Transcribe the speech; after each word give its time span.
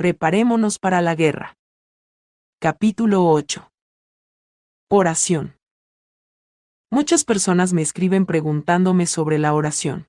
Preparémonos 0.00 0.78
para 0.78 1.02
la 1.02 1.14
guerra. 1.14 1.58
Capítulo 2.58 3.26
8. 3.26 3.70
Oración. 4.88 5.58
Muchas 6.90 7.26
personas 7.26 7.74
me 7.74 7.82
escriben 7.82 8.24
preguntándome 8.24 9.04
sobre 9.04 9.38
la 9.38 9.52
oración. 9.52 10.08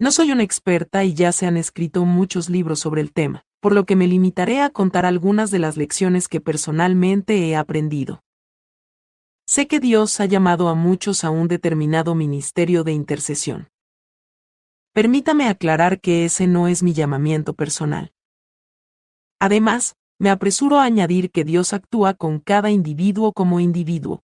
No 0.00 0.10
soy 0.10 0.32
una 0.32 0.42
experta 0.42 1.04
y 1.04 1.12
ya 1.12 1.32
se 1.32 1.44
han 1.44 1.58
escrito 1.58 2.06
muchos 2.06 2.48
libros 2.48 2.80
sobre 2.80 3.02
el 3.02 3.12
tema, 3.12 3.44
por 3.60 3.74
lo 3.74 3.84
que 3.84 3.94
me 3.94 4.08
limitaré 4.08 4.62
a 4.62 4.70
contar 4.70 5.04
algunas 5.04 5.50
de 5.50 5.58
las 5.58 5.76
lecciones 5.76 6.26
que 6.26 6.40
personalmente 6.40 7.46
he 7.46 7.56
aprendido. 7.56 8.22
Sé 9.46 9.66
que 9.66 9.80
Dios 9.80 10.18
ha 10.18 10.24
llamado 10.24 10.70
a 10.70 10.74
muchos 10.74 11.24
a 11.24 11.28
un 11.28 11.46
determinado 11.46 12.14
ministerio 12.14 12.84
de 12.84 12.92
intercesión. 12.92 13.68
Permítame 14.94 15.46
aclarar 15.46 16.00
que 16.00 16.24
ese 16.24 16.46
no 16.46 16.68
es 16.68 16.82
mi 16.82 16.94
llamamiento 16.94 17.52
personal. 17.52 18.14
Además, 19.38 19.96
me 20.18 20.30
apresuro 20.30 20.78
a 20.78 20.84
añadir 20.84 21.30
que 21.30 21.44
Dios 21.44 21.72
actúa 21.72 22.14
con 22.14 22.40
cada 22.40 22.70
individuo 22.70 23.32
como 23.32 23.60
individuo. 23.60 24.22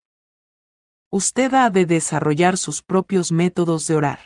Usted 1.12 1.54
ha 1.54 1.70
de 1.70 1.86
desarrollar 1.86 2.58
sus 2.58 2.82
propios 2.82 3.32
métodos 3.32 3.88
de 3.88 3.96
orar. 3.96 4.20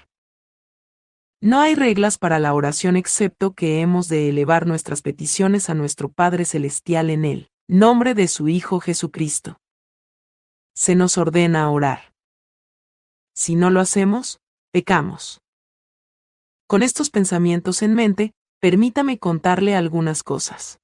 No 1.41 1.59
hay 1.59 1.75
reglas 1.75 2.17
para 2.17 2.39
la 2.39 2.53
oración 2.53 2.95
excepto 2.95 3.53
que 3.53 3.81
hemos 3.81 4.07
de 4.07 4.29
elevar 4.29 4.67
nuestras 4.67 5.01
peticiones 5.01 5.69
a 5.69 5.73
nuestro 5.73 6.09
Padre 6.09 6.45
Celestial 6.45 7.09
en 7.09 7.25
el 7.25 7.49
nombre 7.67 8.13
de 8.13 8.27
su 8.27 8.47
Hijo 8.47 8.79
Jesucristo. 8.79 9.59
Se 10.75 10.95
nos 10.95 11.17
ordena 11.17 11.69
orar. 11.71 12.13
Si 13.33 13.55
no 13.55 13.69
lo 13.69 13.79
hacemos, 13.79 14.39
pecamos. 14.71 15.41
Con 16.67 16.83
estos 16.83 17.09
pensamientos 17.09 17.81
en 17.81 17.93
mente, 17.95 18.33
permítame 18.65 19.19
contarle 19.19 19.75
algunas 19.75 20.23
cosas. 20.23 20.79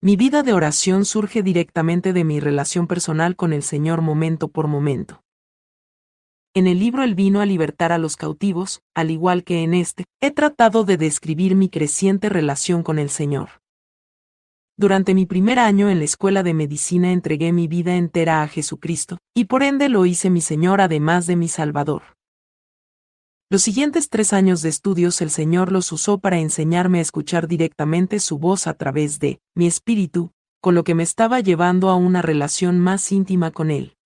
Mi 0.00 0.16
vida 0.16 0.42
de 0.42 0.54
oración 0.54 1.04
surge 1.04 1.42
directamente 1.42 2.14
de 2.14 2.24
mi 2.24 2.40
relación 2.40 2.86
personal 2.86 3.36
con 3.36 3.52
el 3.52 3.62
Señor 3.62 4.00
momento 4.00 4.48
por 4.48 4.66
momento. 4.66 5.22
En 6.54 6.66
el 6.66 6.78
libro 6.78 7.02
El 7.02 7.14
vino 7.14 7.42
a 7.42 7.44
libertar 7.44 7.92
a 7.92 7.98
los 7.98 8.16
cautivos, 8.16 8.80
al 8.94 9.10
igual 9.10 9.44
que 9.44 9.62
en 9.62 9.74
este, 9.74 10.06
he 10.22 10.30
tratado 10.30 10.84
de 10.84 10.96
describir 10.96 11.54
mi 11.54 11.68
creciente 11.68 12.30
relación 12.30 12.82
con 12.82 12.98
el 12.98 13.10
Señor. 13.10 13.60
Durante 14.78 15.12
mi 15.12 15.26
primer 15.26 15.58
año 15.58 15.90
en 15.90 15.98
la 15.98 16.04
escuela 16.06 16.42
de 16.42 16.54
medicina 16.54 17.12
entregué 17.12 17.52
mi 17.52 17.68
vida 17.68 17.94
entera 17.96 18.42
a 18.42 18.48
Jesucristo, 18.48 19.18
y 19.34 19.44
por 19.44 19.62
ende 19.62 19.90
lo 19.90 20.06
hice 20.06 20.30
mi 20.30 20.40
Señor 20.40 20.80
además 20.80 21.26
de 21.26 21.36
mi 21.36 21.48
Salvador. 21.48 22.13
Los 23.54 23.62
siguientes 23.62 24.08
tres 24.08 24.32
años 24.32 24.62
de 24.62 24.68
estudios 24.68 25.20
el 25.20 25.30
Señor 25.30 25.70
los 25.70 25.92
usó 25.92 26.18
para 26.18 26.40
enseñarme 26.40 26.98
a 26.98 27.02
escuchar 27.02 27.46
directamente 27.46 28.18
su 28.18 28.36
voz 28.36 28.66
a 28.66 28.74
través 28.74 29.20
de 29.20 29.38
mi 29.54 29.68
espíritu, 29.68 30.32
con 30.60 30.74
lo 30.74 30.82
que 30.82 30.96
me 30.96 31.04
estaba 31.04 31.38
llevando 31.38 31.88
a 31.88 31.94
una 31.94 32.20
relación 32.20 32.80
más 32.80 33.12
íntima 33.12 33.52
con 33.52 33.70
Él. 33.70 33.96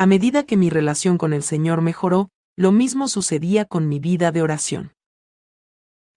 A 0.00 0.06
medida 0.06 0.42
que 0.42 0.56
mi 0.56 0.68
relación 0.68 1.16
con 1.16 1.32
el 1.32 1.44
Señor 1.44 1.80
mejoró, 1.80 2.28
lo 2.56 2.72
mismo 2.72 3.06
sucedía 3.06 3.66
con 3.66 3.88
mi 3.88 4.00
vida 4.00 4.32
de 4.32 4.42
oración. 4.42 4.94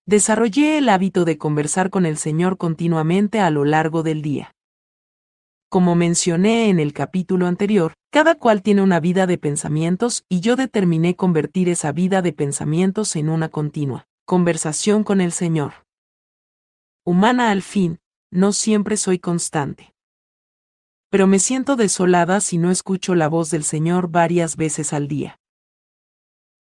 Desarrollé 0.07 0.79
el 0.79 0.89
hábito 0.89 1.23
de 1.23 1.37
conversar 1.37 1.91
con 1.91 2.07
el 2.07 2.17
Señor 2.17 2.57
continuamente 2.57 3.41
a 3.41 3.51
lo 3.51 3.63
largo 3.63 4.01
del 4.01 4.23
día. 4.23 4.55
Como 5.69 5.93
mencioné 5.93 6.69
en 6.69 6.79
el 6.79 6.93
capítulo 6.93 7.45
anterior, 7.45 7.93
cada 8.09 8.35
cual 8.35 8.61
tiene 8.61 8.81
una 8.81 8.99
vida 8.99 9.27
de 9.27 9.37
pensamientos 9.37 10.25
y 10.29 10.39
yo 10.39 10.55
determiné 10.55 11.15
convertir 11.15 11.69
esa 11.69 11.91
vida 11.91 12.21
de 12.21 12.33
pensamientos 12.33 13.15
en 13.15 13.29
una 13.29 13.49
continua 13.49 14.07
conversación 14.25 15.05
con 15.05 15.21
el 15.21 15.31
Señor. 15.31 15.85
Humana 17.05 17.51
al 17.51 17.61
fin, 17.61 17.99
no 18.29 18.51
siempre 18.51 18.97
soy 18.97 19.19
constante 19.19 19.93
pero 21.09 21.27
me 21.27 21.39
siento 21.39 21.75
desolada 21.75 22.41
si 22.41 22.57
no 22.57 22.71
escucho 22.71 23.15
la 23.15 23.29
voz 23.29 23.49
del 23.49 23.63
Señor 23.63 24.09
varias 24.09 24.55
veces 24.57 24.93
al 24.93 25.07
día. 25.07 25.39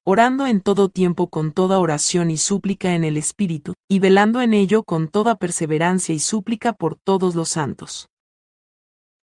Orando 0.05 0.47
en 0.47 0.61
todo 0.61 0.87
tiempo 0.87 1.29
con 1.29 1.51
toda 1.51 1.79
oración 1.79 2.31
y 2.31 2.37
súplica 2.37 2.95
en 2.95 3.03
el 3.03 3.17
Espíritu, 3.17 3.73
y 3.89 3.99
velando 3.99 4.41
en 4.41 4.53
ello 4.53 4.83
con 4.83 5.09
toda 5.09 5.35
perseverancia 5.35 6.15
y 6.15 6.19
súplica 6.19 6.71
por 6.71 6.95
todos 6.95 7.35
los 7.35 7.49
santos. 7.49 8.07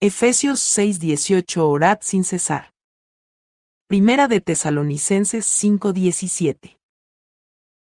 Efesios 0.03 0.61
6:18 0.61 1.69
Orad 1.69 1.99
sin 2.01 2.25
cesar. 2.25 2.73
Primera 3.87 4.29
de 4.29 4.41
Tesalonicenses 4.41 5.45
5:17. 5.45 6.79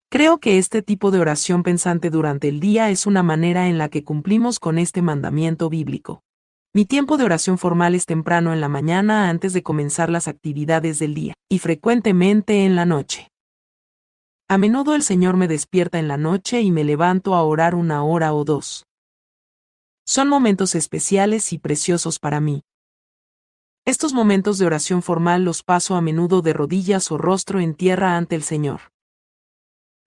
Creo 0.09 0.39
que 0.39 0.57
este 0.57 0.81
tipo 0.81 1.11
de 1.11 1.21
oración 1.21 1.63
pensante 1.63 2.09
durante 2.09 2.49
el 2.49 2.59
día 2.59 2.89
es 2.89 3.05
una 3.05 3.23
manera 3.23 3.69
en 3.69 3.77
la 3.77 3.87
que 3.87 4.03
cumplimos 4.03 4.59
con 4.59 4.77
este 4.77 5.01
mandamiento 5.01 5.69
bíblico. 5.69 6.21
Mi 6.73 6.83
tiempo 6.83 7.15
de 7.15 7.23
oración 7.23 7.57
formal 7.57 7.95
es 7.95 8.05
temprano 8.05 8.51
en 8.51 8.59
la 8.59 8.67
mañana 8.67 9.29
antes 9.29 9.53
de 9.53 9.63
comenzar 9.63 10.09
las 10.09 10.27
actividades 10.27 10.99
del 10.99 11.13
día, 11.13 11.33
y 11.49 11.59
frecuentemente 11.59 12.65
en 12.65 12.75
la 12.75 12.83
noche. 12.83 13.29
A 14.49 14.57
menudo 14.57 14.95
el 14.95 15.03
Señor 15.03 15.37
me 15.37 15.47
despierta 15.47 15.97
en 15.97 16.09
la 16.09 16.17
noche 16.17 16.59
y 16.59 16.71
me 16.71 16.83
levanto 16.83 17.35
a 17.35 17.43
orar 17.43 17.73
una 17.73 18.03
hora 18.03 18.33
o 18.33 18.43
dos. 18.43 18.83
Son 20.11 20.27
momentos 20.27 20.75
especiales 20.75 21.53
y 21.53 21.57
preciosos 21.57 22.19
para 22.19 22.41
mí. 22.41 22.65
Estos 23.85 24.11
momentos 24.11 24.57
de 24.57 24.65
oración 24.65 25.01
formal 25.01 25.45
los 25.45 25.63
paso 25.63 25.95
a 25.95 26.01
menudo 26.01 26.41
de 26.41 26.51
rodillas 26.51 27.13
o 27.13 27.17
rostro 27.17 27.61
en 27.61 27.75
tierra 27.75 28.17
ante 28.17 28.35
el 28.35 28.43
Señor. 28.43 28.81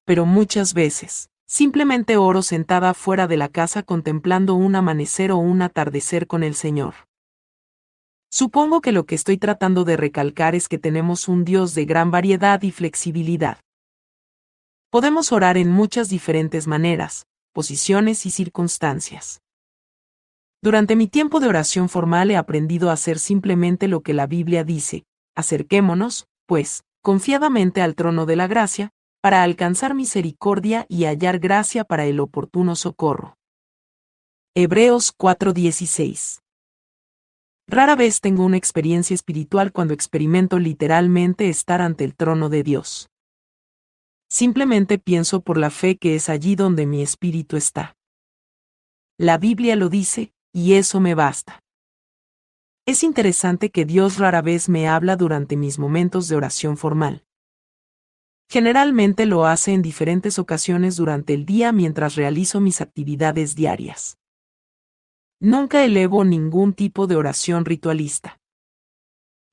Pero 0.05 0.27
muchas 0.27 0.75
veces, 0.75 1.31
Simplemente 1.47 2.19
oro 2.19 2.43
sentada 2.43 2.93
fuera 2.93 3.27
de 3.27 3.39
la 3.39 3.49
casa 3.49 3.83
contemplando 3.83 4.55
un 4.55 4.75
amanecer 4.75 5.33
o 5.33 5.39
un 5.39 5.63
atardecer 5.63 6.27
con 6.27 6.43
el 6.43 6.55
Señor. 6.55 6.95
Supongo 8.31 8.83
que 8.83 8.93
lo 8.93 9.07
que 9.07 9.15
estoy 9.15 9.39
tratando 9.39 9.85
de 9.85 9.97
recalcar 9.97 10.55
es 10.55 10.69
que 10.69 10.79
tenemos 10.79 11.29
un 11.29 11.47
Dios 11.47 11.75
de 11.75 11.87
gran 11.87 12.11
variedad 12.11 12.61
y 12.63 12.73
flexibilidad. 12.73 13.59
Podemos 14.91 15.33
orar 15.33 15.57
en 15.57 15.71
muchas 15.71 16.11
diferentes 16.11 16.67
maneras, 16.67 17.27
posiciones 17.55 18.27
y 18.27 18.31
circunstancias. 18.31 19.44
Durante 20.65 20.97
mi 20.97 21.09
tiempo 21.09 21.41
de 21.41 21.49
oración 21.49 21.91
formal 21.91 22.31
he 22.31 22.39
aprendido 22.39 22.89
a 22.89 22.95
hacer 22.95 23.19
simplemente 23.19 23.87
lo 23.87 24.01
que 24.01 24.15
la 24.15 24.27
Biblia 24.27 24.65
dice, 24.65 25.05
acerquémonos, 25.37 26.27
pues, 26.47 26.85
confiadamente 27.03 27.83
al 27.83 27.95
trono 27.95 28.25
de 28.25 28.37
la 28.37 28.47
gracia, 28.47 28.89
para 29.21 29.43
alcanzar 29.43 29.93
misericordia 29.95 30.87
y 30.89 31.05
hallar 31.05 31.39
gracia 31.39 31.85
para 31.85 32.07
el 32.07 32.19
oportuno 32.19 32.77
socorro. 32.77 33.37
Hebreos 34.55 35.13
4:16 35.15 36.41
Rara 37.69 37.95
vez 37.95 38.23
tengo 38.23 38.43
una 38.43 38.57
experiencia 38.57 39.13
espiritual 39.13 39.71
cuando 39.71 39.93
experimento 39.93 40.59
literalmente 40.59 41.51
estar 41.51 41.83
ante 41.83 42.05
el 42.05 42.17
trono 42.17 42.49
de 42.49 42.63
Dios. 42.63 43.11
Simplemente 44.31 44.99
pienso 44.99 45.43
por 45.43 45.59
la 45.59 45.69
fe 45.69 45.99
que 45.99 46.15
es 46.15 46.31
allí 46.31 46.55
donde 46.57 46.87
mi 46.87 47.03
espíritu 47.03 47.59
está. 47.59 47.97
La 49.19 49.37
Biblia 49.37 49.77
lo 49.77 49.91
dice, 49.91 50.34
y 50.55 50.75
eso 50.75 51.01
me 51.01 51.15
basta. 51.15 51.61
Es 52.87 53.03
interesante 53.03 53.71
que 53.71 53.85
Dios 53.85 54.19
rara 54.19 54.41
vez 54.41 54.69
me 54.69 54.87
habla 54.87 55.17
durante 55.17 55.57
mis 55.57 55.79
momentos 55.79 56.29
de 56.29 56.37
oración 56.37 56.77
formal. 56.77 57.25
Generalmente 58.49 59.27
lo 59.27 59.47
hace 59.47 59.73
en 59.73 59.83
diferentes 59.83 60.39
ocasiones 60.39 60.97
durante 60.97 61.35
el 61.35 61.45
día 61.45 61.73
mientras 61.73 62.15
realizo 62.15 62.61
mis 62.61 62.81
actividades 62.81 63.57
diarias. 63.57 64.17
Nunca 65.41 65.85
elevo 65.85 66.25
ningún 66.25 66.73
tipo 66.73 67.07
de 67.09 67.17
oración 67.17 67.65
ritualista. 67.65 68.39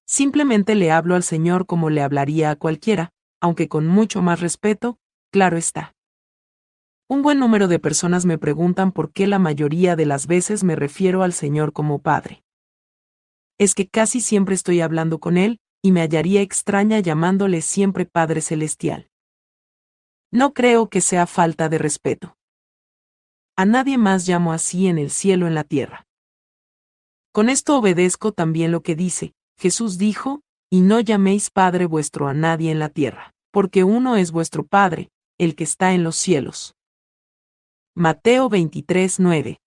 Simplemente 0.06 0.76
le 0.76 0.92
hablo 0.92 1.16
al 1.16 1.24
Señor 1.24 1.66
como 1.66 1.90
le 1.90 2.02
hablaría 2.02 2.52
a 2.52 2.56
cualquiera, 2.58 3.10
aunque 3.42 3.68
con 3.68 3.88
mucho 3.88 4.22
más 4.22 4.40
respeto, 4.40 5.00
claro 5.32 5.58
está. 5.58 5.96
Un 7.12 7.24
buen 7.24 7.40
número 7.40 7.68
de 7.68 7.78
personas 7.78 8.26
me 8.26 8.38
preguntan 8.38 8.94
por 8.94 9.12
qué 9.12 9.28
la 9.28 9.38
mayoría 9.38 9.98
de 9.98 10.06
las 10.06 10.28
veces 10.28 10.64
me 10.64 10.78
refiero 10.78 11.24
al 11.24 11.34
Señor 11.34 11.74
como 11.74 12.00
Padre. 12.00 12.42
Es 13.58 13.76
que 13.76 13.90
casi 13.90 14.22
siempre 14.22 14.56
estoy 14.56 14.80
hablando 14.80 15.20
con 15.20 15.36
Él, 15.36 15.60
y 15.82 15.92
me 15.92 16.00
hallaría 16.00 16.40
extraña 16.40 17.02
llamándole 17.02 17.60
siempre 17.60 18.06
Padre 18.06 18.40
Celestial. 18.40 19.10
No 20.32 20.54
creo 20.54 20.88
que 20.88 21.02
sea 21.02 21.28
falta 21.28 21.68
de 21.68 21.80
respeto. 21.80 22.38
A 23.58 23.66
nadie 23.66 23.98
más 23.98 24.26
llamo 24.26 24.54
así 24.54 24.88
en 24.88 24.98
el 24.98 25.10
cielo 25.10 25.48
en 25.48 25.54
la 25.54 25.66
tierra. 25.66 26.08
Con 27.34 27.50
esto 27.50 27.78
obedezco 27.78 28.32
también 28.32 28.72
lo 28.72 28.84
que 28.84 28.96
dice, 28.96 29.34
Jesús 29.60 29.98
dijo, 29.98 30.44
y 30.70 30.80
no 30.80 31.02
llaméis 31.02 31.50
Padre 31.50 31.88
vuestro 31.88 32.30
a 32.30 32.34
nadie 32.34 32.72
en 32.72 32.80
la 32.80 32.88
tierra, 32.88 33.34
porque 33.52 33.84
uno 33.84 34.16
es 34.16 34.32
vuestro 34.32 34.66
Padre, 34.66 35.10
el 35.38 35.58
que 35.58 35.66
está 35.66 35.92
en 35.94 36.06
los 36.06 36.16
cielos. 36.16 36.74
Mateo 37.96 38.48
23, 38.48 39.20
9. 39.20 39.60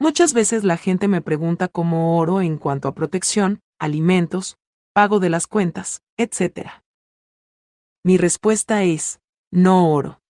Muchas 0.00 0.32
veces 0.32 0.64
la 0.64 0.78
gente 0.78 1.06
me 1.06 1.20
pregunta 1.20 1.68
cómo 1.68 2.16
oro 2.16 2.40
en 2.40 2.56
cuanto 2.56 2.88
a 2.88 2.94
protección, 2.94 3.60
alimentos, 3.78 4.56
pago 4.94 5.20
de 5.20 5.28
las 5.28 5.46
cuentas, 5.46 6.00
etc. 6.16 6.70
Mi 8.02 8.16
respuesta 8.16 8.84
es, 8.84 9.20
no 9.52 9.92
oro. 9.92 10.22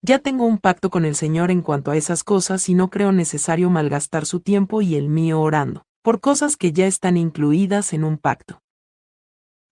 Ya 0.00 0.20
tengo 0.20 0.46
un 0.46 0.58
pacto 0.58 0.90
con 0.90 1.04
el 1.04 1.16
Señor 1.16 1.50
en 1.50 1.62
cuanto 1.62 1.90
a 1.90 1.96
esas 1.96 2.22
cosas 2.22 2.68
y 2.68 2.74
no 2.74 2.88
creo 2.88 3.10
necesario 3.10 3.68
malgastar 3.68 4.26
su 4.26 4.38
tiempo 4.38 4.80
y 4.80 4.94
el 4.94 5.08
mío 5.08 5.40
orando, 5.40 5.82
por 6.04 6.20
cosas 6.20 6.56
que 6.56 6.72
ya 6.72 6.86
están 6.86 7.16
incluidas 7.16 7.92
en 7.92 8.04
un 8.04 8.18
pacto. 8.18 8.62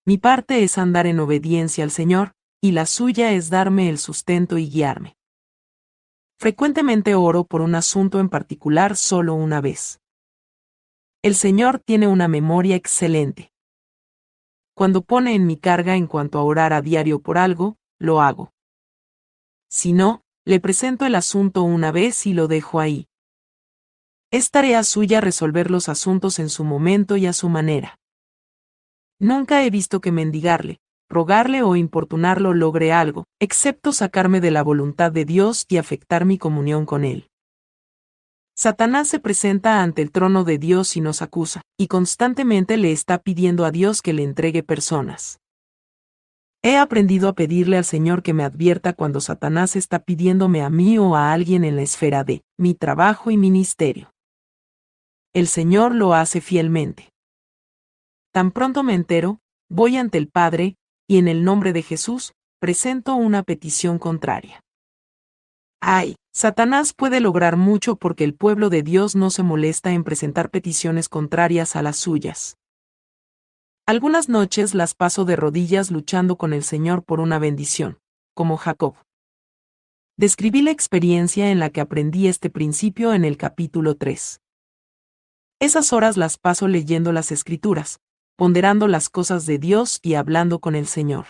Mi 0.04 0.18
parte 0.18 0.64
es 0.64 0.78
andar 0.78 1.06
en 1.06 1.20
obediencia 1.20 1.84
al 1.84 1.92
Señor, 1.92 2.32
y 2.60 2.72
la 2.72 2.86
suya 2.86 3.30
es 3.34 3.50
darme 3.50 3.88
el 3.88 3.98
sustento 3.98 4.58
y 4.58 4.68
guiarme. 4.68 5.15
Frecuentemente 6.38 7.14
oro 7.14 7.44
por 7.44 7.62
un 7.62 7.74
asunto 7.74 8.20
en 8.20 8.28
particular 8.28 8.96
solo 8.96 9.34
una 9.34 9.60
vez. 9.60 10.00
El 11.22 11.34
Señor 11.34 11.80
tiene 11.80 12.08
una 12.08 12.28
memoria 12.28 12.76
excelente. 12.76 13.52
Cuando 14.74 15.00
pone 15.00 15.34
en 15.34 15.46
mi 15.46 15.56
carga 15.56 15.96
en 15.96 16.06
cuanto 16.06 16.38
a 16.38 16.42
orar 16.42 16.74
a 16.74 16.82
diario 16.82 17.20
por 17.20 17.38
algo, 17.38 17.78
lo 17.98 18.20
hago. 18.20 18.52
Si 19.70 19.94
no, 19.94 20.22
le 20.44 20.60
presento 20.60 21.06
el 21.06 21.14
asunto 21.14 21.62
una 21.62 21.90
vez 21.90 22.26
y 22.26 22.34
lo 22.34 22.48
dejo 22.48 22.80
ahí. 22.80 23.08
Es 24.30 24.50
tarea 24.50 24.84
suya 24.84 25.22
resolver 25.22 25.70
los 25.70 25.88
asuntos 25.88 26.38
en 26.38 26.50
su 26.50 26.64
momento 26.64 27.16
y 27.16 27.26
a 27.26 27.32
su 27.32 27.48
manera. 27.48 27.98
Nunca 29.18 29.64
he 29.64 29.70
visto 29.70 30.02
que 30.02 30.12
mendigarle, 30.12 30.80
rogarle 31.08 31.62
o 31.62 31.76
importunarlo 31.76 32.54
logre 32.54 32.92
algo, 32.92 33.24
excepto 33.40 33.92
sacarme 33.92 34.40
de 34.40 34.50
la 34.50 34.62
voluntad 34.62 35.12
de 35.12 35.24
Dios 35.24 35.64
y 35.68 35.76
afectar 35.76 36.24
mi 36.24 36.38
comunión 36.38 36.86
con 36.86 37.04
Él. 37.04 37.28
Satanás 38.58 39.08
se 39.08 39.20
presenta 39.20 39.82
ante 39.82 40.00
el 40.00 40.10
trono 40.10 40.42
de 40.42 40.56
Dios 40.56 40.96
y 40.96 41.02
nos 41.02 41.20
acusa, 41.20 41.60
y 41.78 41.88
constantemente 41.88 42.78
le 42.78 42.90
está 42.90 43.18
pidiendo 43.18 43.66
a 43.66 43.70
Dios 43.70 44.00
que 44.00 44.14
le 44.14 44.22
entregue 44.22 44.62
personas. 44.62 45.40
He 46.62 46.78
aprendido 46.78 47.28
a 47.28 47.34
pedirle 47.34 47.76
al 47.76 47.84
Señor 47.84 48.22
que 48.22 48.32
me 48.32 48.42
advierta 48.42 48.94
cuando 48.94 49.20
Satanás 49.20 49.76
está 49.76 50.00
pidiéndome 50.00 50.62
a 50.62 50.70
mí 50.70 50.98
o 50.98 51.14
a 51.14 51.32
alguien 51.32 51.64
en 51.64 51.76
la 51.76 51.82
esfera 51.82 52.24
de 52.24 52.42
mi 52.58 52.74
trabajo 52.74 53.30
y 53.30 53.36
ministerio. 53.36 54.10
El 55.34 55.46
Señor 55.48 55.94
lo 55.94 56.14
hace 56.14 56.40
fielmente. 56.40 57.12
Tan 58.32 58.50
pronto 58.50 58.82
me 58.82 58.94
entero, 58.94 59.38
voy 59.68 59.96
ante 59.96 60.16
el 60.18 60.28
Padre, 60.28 60.76
y 61.08 61.18
en 61.18 61.28
el 61.28 61.44
nombre 61.44 61.72
de 61.72 61.82
Jesús, 61.82 62.32
presento 62.58 63.14
una 63.14 63.42
petición 63.42 63.98
contraria. 63.98 64.60
Ay, 65.80 66.16
Satanás 66.34 66.92
puede 66.94 67.20
lograr 67.20 67.56
mucho 67.56 67.96
porque 67.96 68.24
el 68.24 68.34
pueblo 68.34 68.70
de 68.70 68.82
Dios 68.82 69.14
no 69.14 69.30
se 69.30 69.42
molesta 69.42 69.92
en 69.92 70.04
presentar 70.04 70.50
peticiones 70.50 71.08
contrarias 71.08 71.76
a 71.76 71.82
las 71.82 71.96
suyas. 71.96 72.56
Algunas 73.86 74.28
noches 74.28 74.74
las 74.74 74.94
paso 74.94 75.24
de 75.24 75.36
rodillas 75.36 75.90
luchando 75.90 76.36
con 76.36 76.52
el 76.52 76.64
Señor 76.64 77.04
por 77.04 77.20
una 77.20 77.38
bendición, 77.38 77.98
como 78.34 78.56
Jacob. 78.56 78.96
Describí 80.18 80.62
la 80.62 80.72
experiencia 80.72 81.50
en 81.50 81.60
la 81.60 81.70
que 81.70 81.80
aprendí 81.80 82.26
este 82.26 82.50
principio 82.50 83.14
en 83.14 83.24
el 83.24 83.36
capítulo 83.36 83.96
3. 83.96 84.40
Esas 85.60 85.92
horas 85.92 86.16
las 86.16 86.36
paso 86.36 86.68
leyendo 86.68 87.12
las 87.12 87.30
escrituras, 87.30 88.00
ponderando 88.36 88.88
las 88.88 89.08
cosas 89.08 89.46
de 89.46 89.58
Dios 89.58 89.98
y 90.02 90.14
hablando 90.14 90.60
con 90.60 90.74
el 90.74 90.86
Señor. 90.86 91.26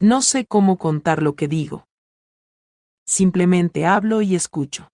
No 0.00 0.22
sé 0.22 0.46
cómo 0.46 0.78
contar 0.78 1.22
lo 1.22 1.36
que 1.36 1.48
digo 1.48 1.86
simplemente 3.06 3.86
hablo 3.86 4.20
y 4.20 4.34
escucho. 4.34 4.90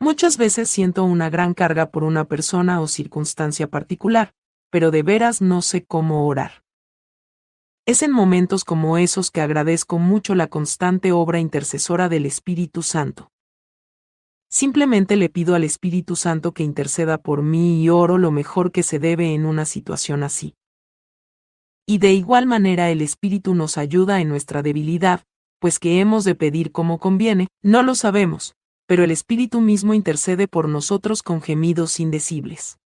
Muchas 0.00 0.36
veces 0.36 0.68
siento 0.68 1.04
una 1.04 1.30
gran 1.30 1.54
carga 1.54 1.90
por 1.90 2.04
una 2.04 2.24
persona 2.24 2.80
o 2.80 2.88
circunstancia 2.88 3.68
particular, 3.68 4.34
pero 4.70 4.90
de 4.90 5.02
veras 5.02 5.40
no 5.40 5.62
sé 5.62 5.84
cómo 5.84 6.26
orar. 6.26 6.64
Es 7.86 8.02
en 8.02 8.12
momentos 8.12 8.64
como 8.64 8.98
esos 8.98 9.30
que 9.30 9.40
agradezco 9.40 9.98
mucho 9.98 10.34
la 10.34 10.48
constante 10.48 11.12
obra 11.12 11.38
intercesora 11.38 12.08
del 12.08 12.26
Espíritu 12.26 12.82
Santo. 12.82 13.29
Simplemente 14.52 15.16
le 15.16 15.28
pido 15.28 15.54
al 15.54 15.62
Espíritu 15.62 16.16
Santo 16.16 16.52
que 16.52 16.64
interceda 16.64 17.18
por 17.18 17.42
mí 17.42 17.82
y 17.82 17.88
oro 17.88 18.18
lo 18.18 18.32
mejor 18.32 18.72
que 18.72 18.82
se 18.82 18.98
debe 18.98 19.32
en 19.32 19.46
una 19.46 19.64
situación 19.64 20.24
así. 20.24 20.56
Y 21.86 21.98
de 21.98 22.12
igual 22.12 22.46
manera 22.46 22.90
el 22.90 23.00
Espíritu 23.00 23.54
nos 23.54 23.78
ayuda 23.78 24.20
en 24.20 24.28
nuestra 24.28 24.62
debilidad, 24.62 25.22
pues 25.60 25.78
que 25.78 26.00
hemos 26.00 26.24
de 26.24 26.34
pedir 26.34 26.72
como 26.72 26.98
conviene, 26.98 27.46
no 27.62 27.84
lo 27.84 27.94
sabemos, 27.94 28.56
pero 28.86 29.04
el 29.04 29.12
Espíritu 29.12 29.60
mismo 29.60 29.94
intercede 29.94 30.48
por 30.48 30.68
nosotros 30.68 31.22
con 31.22 31.42
gemidos 31.42 32.00
indecibles. 32.00 32.76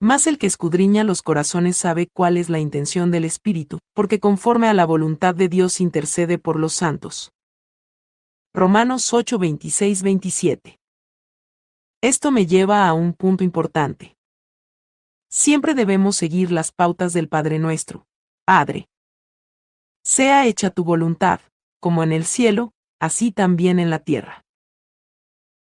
Más 0.00 0.28
el 0.28 0.38
que 0.38 0.46
escudriña 0.46 1.02
los 1.02 1.22
corazones 1.22 1.76
sabe 1.76 2.08
cuál 2.12 2.36
es 2.36 2.48
la 2.48 2.60
intención 2.60 3.10
del 3.10 3.24
Espíritu, 3.24 3.80
porque 3.92 4.20
conforme 4.20 4.68
a 4.68 4.74
la 4.74 4.86
voluntad 4.86 5.34
de 5.34 5.48
Dios 5.48 5.80
intercede 5.80 6.38
por 6.38 6.60
los 6.60 6.74
santos. 6.74 7.33
Romanos 8.56 9.12
8, 9.12 9.36
26, 9.36 10.04
27. 10.04 10.78
Esto 12.00 12.30
me 12.30 12.46
lleva 12.46 12.86
a 12.86 12.92
un 12.92 13.12
punto 13.12 13.42
importante. 13.42 14.16
Siempre 15.28 15.74
debemos 15.74 16.14
seguir 16.14 16.52
las 16.52 16.70
pautas 16.70 17.12
del 17.12 17.28
Padre 17.28 17.58
nuestro. 17.58 18.06
Padre. 18.46 18.86
Sea 20.04 20.46
hecha 20.46 20.70
tu 20.70 20.84
voluntad, 20.84 21.40
como 21.80 22.04
en 22.04 22.12
el 22.12 22.24
cielo, 22.24 22.70
así 23.00 23.32
también 23.32 23.80
en 23.80 23.90
la 23.90 23.98
tierra. 23.98 24.44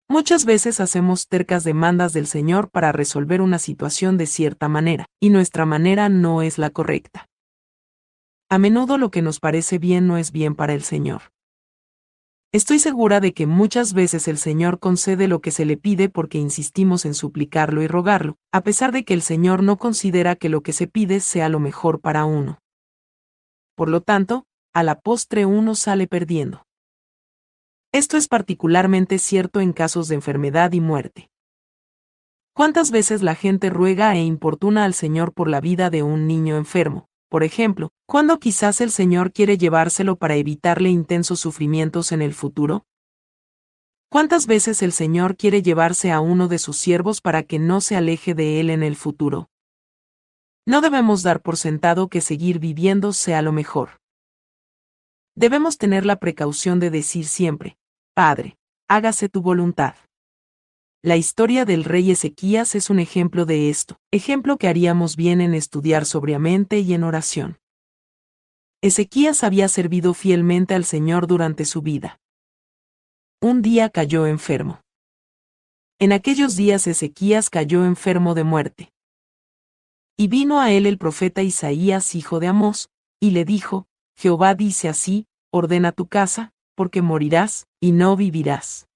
Muchas 0.09 0.45
veces 0.45 0.81
hacemos 0.81 1.29
tercas 1.29 1.63
demandas 1.63 2.13
del 2.13 2.27
Señor 2.27 2.71
para 2.73 2.91
resolver 2.91 3.41
una 3.41 3.61
situación 3.61 4.19
de 4.19 4.27
cierta 4.27 4.67
manera, 4.67 5.07
y 5.21 5.31
nuestra 5.31 5.65
manera 5.65 6.09
no 6.09 6.43
es 6.43 6.59
la 6.59 6.71
correcta. 6.71 7.29
A 8.49 8.59
menudo 8.59 8.99
lo 8.99 9.13
que 9.13 9.23
nos 9.23 9.39
parece 9.39 9.79
bien 9.79 10.09
no 10.09 10.17
es 10.17 10.33
bien 10.33 10.57
para 10.57 10.75
el 10.75 10.83
Señor. 10.83 11.23
Estoy 12.52 12.81
segura 12.81 13.20
de 13.20 13.32
que 13.32 13.47
muchas 13.47 13.93
veces 13.93 14.26
el 14.26 14.37
Señor 14.37 14.81
concede 14.81 15.29
lo 15.29 15.41
que 15.41 15.52
se 15.52 15.64
le 15.64 15.76
pide 15.76 16.08
porque 16.08 16.38
insistimos 16.38 17.05
en 17.05 17.14
suplicarlo 17.14 17.81
y 17.81 17.87
rogarlo, 17.87 18.38
a 18.50 18.62
pesar 18.62 18.91
de 18.91 19.05
que 19.05 19.14
el 19.14 19.23
Señor 19.23 19.62
no 19.62 19.76
considera 19.76 20.35
que 20.35 20.49
lo 20.49 20.61
que 20.61 20.73
se 20.73 20.88
pide 20.88 21.20
sea 21.20 21.49
lo 21.49 21.61
mejor 21.61 22.00
para 22.00 22.25
uno. 22.25 22.58
Por 23.76 23.88
lo 23.88 24.00
tanto, 24.00 24.47
a 24.75 24.82
la 24.82 24.99
postre 24.99 25.47
uno 25.47 25.76
sale 25.76 26.08
perdiendo. 26.08 26.67
Esto 27.93 28.17
es 28.17 28.26
particularmente 28.26 29.20
cierto 29.20 29.61
en 29.61 29.73
casos 29.73 30.08
de 30.08 30.17
enfermedad 30.17 30.73
y 30.73 30.81
muerte. 30.81 31.31
¿Cuántas 32.52 32.91
veces 32.91 33.23
la 33.23 33.37
gente 33.37 33.70
ruega 33.70 34.12
e 34.17 34.25
importuna 34.25 34.85
al 34.85 34.94
Señor 34.94 35.35
por 35.35 35.49
la 35.49 35.61
vida 35.61 35.88
de 35.88 36.02
un 36.02 36.26
niño 36.26 36.56
enfermo? 36.56 37.10
Por 37.31 37.44
ejemplo, 37.44 37.93
¿cuándo 38.06 38.41
quizás 38.41 38.81
el 38.81 38.91
Señor 38.91 39.32
quiere 39.32 39.56
llevárselo 39.56 40.17
para 40.17 40.35
evitarle 40.35 40.91
intensos 40.91 41.38
sufrimientos 41.38 42.11
en 42.11 42.23
el 42.23 42.35
futuro? 42.35 42.87
¿Cuántas 44.11 44.49
veces 44.49 44.83
el 44.83 44.90
Señor 44.90 45.37
quiere 45.37 45.62
llevarse 45.62 46.11
a 46.11 46.19
uno 46.19 46.49
de 46.49 46.59
sus 46.59 46.76
siervos 46.76 47.21
para 47.21 47.45
que 47.45 47.61
no 47.61 47.81
se 47.81 47.95
aleje 47.95 48.35
de 48.35 48.59
él 48.59 48.69
en 48.69 48.83
el 48.83 48.97
futuro? 48.97 49.49
No 50.66 50.81
debemos 50.81 51.23
dar 51.23 51.40
por 51.40 51.57
sentado 51.57 52.09
que 52.09 52.21
seguir 52.21 52.59
viviendo 52.59 53.12
sea 53.12 53.43
lo 53.43 53.52
mejor. 53.52 54.00
Debemos 55.37 55.78
tener 55.78 56.05
la 56.05 56.16
precaución 56.16 56.81
de 56.81 56.90
decir 56.90 57.26
siempre, 57.26 57.78
Padre, 58.12 58.59
hágase 58.88 59.28
tu 59.28 59.40
voluntad. 59.40 59.95
La 61.02 61.16
historia 61.16 61.64
del 61.64 61.85
rey 61.85 62.11
Ezequías 62.11 62.75
es 62.75 62.90
un 62.90 62.99
ejemplo 62.99 63.47
de 63.47 63.71
esto, 63.71 63.99
ejemplo 64.11 64.59
que 64.59 64.69
haríamos 64.69 65.16
bien 65.16 65.40
en 65.40 65.54
estudiar 65.54 66.04
sobriamente 66.04 66.80
y 66.80 66.92
en 66.92 67.04
oración. 67.04 67.59
Ezequías 68.83 69.42
había 69.42 69.69
servido 69.69 70.12
fielmente 70.12 70.75
al 70.75 70.85
Señor 70.85 71.26
durante 71.26 71.64
su 71.64 71.80
vida. 71.80 72.21
Un 73.40 73.62
día 73.62 73.88
cayó 73.88 74.26
enfermo. 74.26 74.83
En 75.99 76.12
aquellos 76.12 76.54
días 76.54 76.87
Ezequías 76.87 77.49
cayó 77.49 77.87
enfermo 77.87 78.35
de 78.35 78.45
muerte. 78.45 78.92
Y 80.19 80.28
vino 80.28 80.61
a 80.61 80.71
él 80.71 80.85
el 80.85 80.99
profeta 80.99 81.42
Isaías, 81.42 82.14
hijo 82.14 82.40
de 82.40 82.49
Amós, 82.49 82.90
y 83.19 83.30
le 83.30 83.47
dijo, 83.47 83.87
Jehová 84.19 84.54
dice 84.54 84.90
así, 84.90 85.26
ordena 85.50 85.92
tu 85.92 86.09
casa, 86.09 86.52
porque 86.75 87.00
morirás, 87.00 87.69
y 87.80 87.92
no 87.92 88.16
vivirás. 88.16 88.89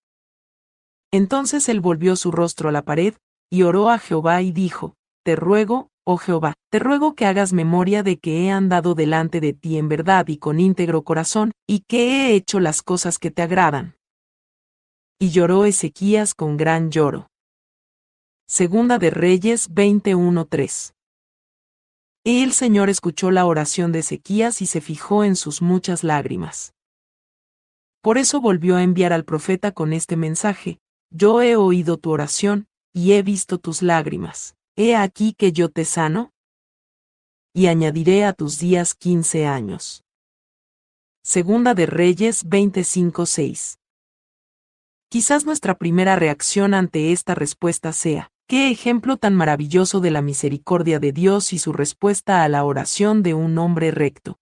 Entonces 1.14 1.68
él 1.68 1.80
volvió 1.80 2.16
su 2.16 2.32
rostro 2.32 2.70
a 2.70 2.72
la 2.72 2.82
pared, 2.82 3.14
y 3.48 3.62
oró 3.62 3.88
a 3.88 4.00
Jehová 4.00 4.42
y 4.42 4.50
dijo, 4.50 4.96
Te 5.24 5.36
ruego, 5.36 5.90
oh 6.04 6.16
Jehová, 6.16 6.54
te 6.72 6.80
ruego 6.80 7.14
que 7.14 7.24
hagas 7.24 7.52
memoria 7.52 8.02
de 8.02 8.18
que 8.18 8.44
he 8.44 8.50
andado 8.50 8.96
delante 8.96 9.40
de 9.40 9.52
ti 9.52 9.78
en 9.78 9.88
verdad 9.88 10.26
y 10.26 10.38
con 10.38 10.58
íntegro 10.58 11.04
corazón, 11.04 11.52
y 11.68 11.84
que 11.86 12.08
he 12.08 12.34
hecho 12.34 12.58
las 12.58 12.82
cosas 12.82 13.20
que 13.20 13.30
te 13.30 13.42
agradan. 13.42 13.94
Y 15.20 15.30
lloró 15.30 15.66
Ezequías 15.66 16.34
con 16.34 16.56
gran 16.56 16.90
lloro. 16.90 17.28
Segunda 18.48 18.98
de 18.98 19.10
Reyes 19.10 19.70
21.3 19.70 20.94
el 22.24 22.52
Señor 22.52 22.88
escuchó 22.88 23.30
la 23.30 23.46
oración 23.46 23.92
de 23.92 24.00
Ezequías 24.00 24.62
y 24.62 24.66
se 24.66 24.80
fijó 24.80 25.22
en 25.22 25.36
sus 25.36 25.62
muchas 25.62 26.02
lágrimas. 26.02 26.72
Por 28.02 28.18
eso 28.18 28.40
volvió 28.40 28.76
a 28.76 28.82
enviar 28.82 29.12
al 29.12 29.24
profeta 29.24 29.72
con 29.72 29.92
este 29.92 30.16
mensaje, 30.16 30.80
Yo 31.16 31.42
he 31.42 31.54
oído 31.54 31.96
tu 31.96 32.10
oración, 32.10 32.66
y 32.92 33.12
he 33.12 33.22
visto 33.22 33.58
tus 33.58 33.82
lágrimas, 33.82 34.56
he 34.74 34.96
aquí 34.96 35.32
que 35.32 35.52
yo 35.52 35.68
te 35.68 35.84
sano, 35.84 36.32
y 37.52 37.68
añadiré 37.68 38.24
a 38.24 38.32
tus 38.32 38.58
días 38.58 38.96
quince 38.96 39.46
años. 39.46 40.02
Segunda 41.22 41.74
de 41.74 41.86
Reyes 41.86 42.44
25:6. 42.44 43.78
Quizás 45.08 45.46
nuestra 45.46 45.76
primera 45.78 46.16
reacción 46.16 46.74
ante 46.74 47.12
esta 47.12 47.36
respuesta 47.36 47.92
sea, 47.92 48.32
qué 48.48 48.72
ejemplo 48.72 49.16
tan 49.16 49.36
maravilloso 49.36 50.00
de 50.00 50.10
la 50.10 50.20
misericordia 50.20 50.98
de 50.98 51.12
Dios 51.12 51.52
y 51.52 51.60
su 51.60 51.72
respuesta 51.72 52.42
a 52.42 52.48
la 52.48 52.64
oración 52.64 53.22
de 53.22 53.34
un 53.34 53.56
hombre 53.58 53.92
recto. 53.92 54.40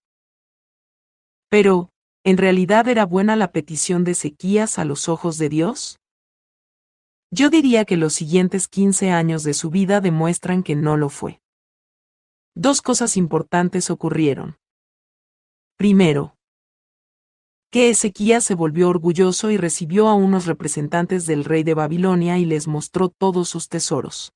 Pero, 1.49 1.91
¿en 2.23 2.37
realidad 2.37 2.87
era 2.87 3.05
buena 3.05 3.35
la 3.35 3.51
petición 3.51 4.03
de 4.03 4.13
Ezequías 4.13 4.79
a 4.79 4.85
los 4.85 5.07
ojos 5.07 5.37
de 5.37 5.49
Dios? 5.49 5.99
Yo 7.35 7.49
diría 7.49 7.83
que 7.83 7.97
los 7.97 8.13
siguientes 8.13 8.67
15 8.67 9.09
años 9.09 9.41
de 9.41 9.55
su 9.55 9.71
vida 9.71 10.01
demuestran 10.01 10.61
que 10.61 10.75
no 10.75 10.97
lo 10.97 11.09
fue. 11.09 11.41
Dos 12.53 12.83
cosas 12.83 13.17
importantes 13.17 13.89
ocurrieron. 13.89 14.59
Primero, 15.75 16.37
que 17.71 17.89
Ezequías 17.89 18.43
se 18.43 18.53
volvió 18.53 18.87
orgulloso 18.87 19.49
y 19.49 19.57
recibió 19.57 20.09
a 20.09 20.13
unos 20.13 20.45
representantes 20.45 21.25
del 21.25 21.43
rey 21.43 21.63
de 21.63 21.73
Babilonia 21.73 22.37
y 22.37 22.45
les 22.45 22.67
mostró 22.67 23.09
todos 23.09 23.49
sus 23.49 23.67
tesoros. 23.67 24.31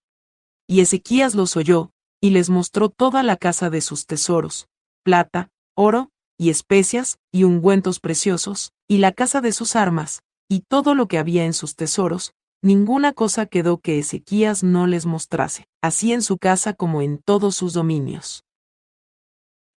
Y 0.66 0.80
Ezequías 0.80 1.36
los 1.36 1.56
oyó, 1.56 1.92
y 2.20 2.32
les 2.32 2.50
mostró 2.50 2.90
toda 2.90 3.22
la 3.22 3.38
casa 3.38 3.70
de 3.70 3.82
sus 3.82 4.08
tesoros, 4.08 4.70
plata, 5.04 5.52
oro, 5.76 6.10
y 6.36 6.50
especias, 6.50 7.20
y 7.32 7.44
ungüentos 7.44 8.00
preciosos, 8.00 8.72
y 8.88 8.98
la 8.98 9.12
casa 9.12 9.40
de 9.40 9.52
sus 9.52 9.76
armas, 9.76 10.24
y 10.50 10.62
todo 10.62 10.96
lo 10.96 11.08
que 11.08 11.20
había 11.20 11.46
en 11.46 11.54
sus 11.54 11.76
tesoros, 11.76 12.34
ninguna 12.62 13.14
cosa 13.14 13.46
quedó 13.46 13.80
que 13.80 14.00
Ezequías 14.00 14.64
no 14.64 14.88
les 14.88 15.06
mostrase, 15.06 15.68
así 15.82 16.14
en 16.14 16.22
su 16.22 16.38
casa 16.38 16.74
como 16.74 17.02
en 17.02 17.20
todos 17.20 17.56
sus 17.56 17.74
dominios. 17.74 18.44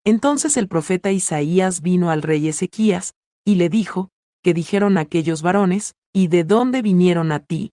Entonces 0.04 0.56
el 0.56 0.68
profeta 0.68 1.12
Isaías 1.12 1.82
vino 1.82 2.10
al 2.10 2.22
rey 2.22 2.48
Ezequías, 2.48 3.14
y 3.44 3.56
le 3.56 3.68
dijo, 3.68 4.10
que 4.42 4.54
dijeron 4.54 4.98
aquellos 4.98 5.42
varones, 5.42 5.94
¿y 6.12 6.28
de 6.28 6.44
dónde 6.44 6.82
vinieron 6.82 7.32
a 7.32 7.40
ti? 7.40 7.72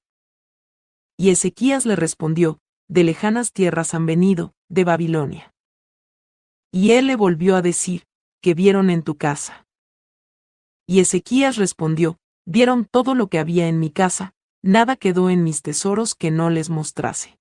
Y 1.17 1.29
Ezequías 1.29 1.85
le 1.85 1.95
respondió, 1.95 2.59
de 2.89 3.03
lejanas 3.03 3.51
tierras 3.51 3.93
han 3.93 4.05
venido, 4.05 4.53
de 4.69 4.83
Babilonia. 4.83 5.53
Y 6.71 6.91
él 6.91 7.07
le 7.07 7.15
volvió 7.15 7.55
a 7.55 7.61
decir, 7.61 8.03
que 8.41 8.53
vieron 8.53 8.89
en 8.89 9.03
tu 9.03 9.15
casa. 9.15 9.65
Y 10.85 10.99
Ezequías 10.99 11.57
respondió, 11.57 12.17
vieron 12.45 12.85
todo 12.85 13.15
lo 13.15 13.27
que 13.27 13.39
había 13.39 13.67
en 13.67 13.79
mi 13.79 13.89
casa, 13.89 14.33
nada 14.61 14.95
quedó 14.95 15.29
en 15.29 15.43
mis 15.43 15.61
tesoros 15.61 16.15
que 16.15 16.31
no 16.31 16.49
les 16.49 16.69
mostrase. 16.69 17.37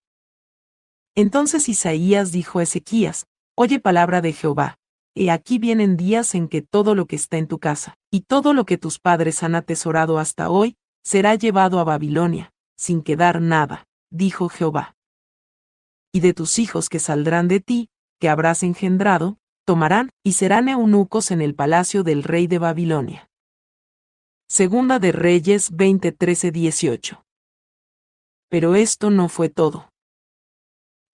Entonces 1.15 1.69
Isaías 1.69 2.33
dijo 2.33 2.59
a 2.59 2.63
Ezequías, 2.63 3.27
Oye 3.57 3.81
palabra 3.81 4.21
de 4.21 4.33
Jehová, 4.33 4.79
he 5.15 5.31
aquí 5.31 5.59
vienen 5.59 5.97
días 5.97 6.35
en 6.35 6.47
que 6.47 6.61
todo 6.61 6.95
lo 6.95 7.07
que 7.07 7.17
está 7.17 7.39
en 7.39 7.47
tu 7.47 7.59
casa, 7.59 7.97
y 8.11 8.21
todo 8.21 8.53
lo 8.53 8.67
que 8.67 8.77
tus 8.77 8.99
padres 8.99 9.43
han 9.43 9.55
atesorado 9.55 10.19
hasta 10.19 10.51
hoy, 10.51 10.77
será 11.03 11.35
llevado 11.35 11.79
a 11.81 11.85
Babilonia, 11.85 12.53
sin 12.77 13.03
quedar 13.03 13.41
nada, 13.41 13.87
dijo 14.11 14.51
Jehová. 14.51 14.95
Y 16.13 16.21
de 16.21 16.35
tus 16.35 16.59
hijos 16.59 16.91
que 16.91 16.99
saldrán 16.99 17.49
de 17.49 17.61
ti, 17.61 17.89
que 18.21 18.29
habrás 18.29 18.63
engendrado, 18.63 19.39
tomarán, 19.65 20.11
y 20.23 20.33
serán 20.33 20.69
eunucos 20.69 21.31
en 21.31 21.41
el 21.41 21.55
palacio 21.55 22.03
del 22.03 22.23
rey 22.23 22.47
de 22.47 22.59
Babilonia. 22.59 23.31
Segunda 24.49 25.01
de 25.01 25.11
Reyes 25.11 25.73
20:13-18. 25.73 27.25
Pero 28.49 28.77
esto 28.77 29.11
no 29.11 29.29
fue 29.29 29.49
todo. 29.49 29.91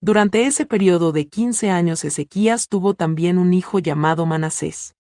Durante 0.02 0.44
ese 0.44 0.66
periodo 0.66 1.12
de 1.12 1.28
15 1.28 1.70
años 1.70 2.04
Ezequías 2.04 2.68
tuvo 2.68 2.92
también 2.92 3.38
un 3.38 3.54
hijo 3.54 3.78
llamado 3.78 4.26
Manasés. 4.26 4.94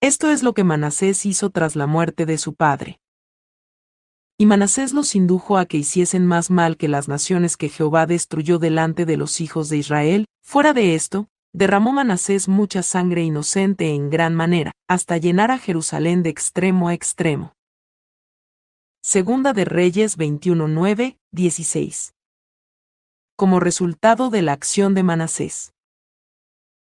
Esto 0.00 0.30
es 0.30 0.44
lo 0.44 0.54
que 0.54 0.62
Manasés 0.62 1.26
hizo 1.26 1.50
tras 1.50 1.74
la 1.74 1.88
muerte 1.88 2.24
de 2.24 2.38
su 2.38 2.54
padre. 2.54 3.00
Y 4.38 4.46
Manasés 4.46 4.92
los 4.92 5.16
indujo 5.16 5.58
a 5.58 5.66
que 5.66 5.78
hiciesen 5.78 6.24
más 6.24 6.50
mal 6.50 6.76
que 6.76 6.86
las 6.86 7.08
naciones 7.08 7.56
que 7.56 7.68
Jehová 7.68 8.06
destruyó 8.06 8.60
delante 8.60 9.06
de 9.06 9.16
los 9.16 9.40
hijos 9.40 9.68
de 9.70 9.78
Israel, 9.78 10.26
fuera 10.40 10.72
de 10.72 10.94
esto, 10.94 11.28
derramó 11.52 11.92
Manasés 11.92 12.48
mucha 12.48 12.82
sangre 12.82 13.22
inocente 13.22 13.94
en 13.94 14.10
gran 14.10 14.34
manera, 14.34 14.72
hasta 14.88 15.16
llenar 15.16 15.50
a 15.50 15.58
Jerusalén 15.58 16.22
de 16.22 16.30
extremo 16.30 16.88
a 16.88 16.94
extremo. 16.94 17.54
Segunda 19.02 19.52
de 19.52 19.64
Reyes 19.64 20.18
21:9, 20.18 21.18
16 21.32 22.14
como 23.38 23.60
resultado 23.60 24.30
de 24.30 24.42
la 24.42 24.52
acción 24.52 24.94
de 24.94 25.04
Manasés. 25.04 25.72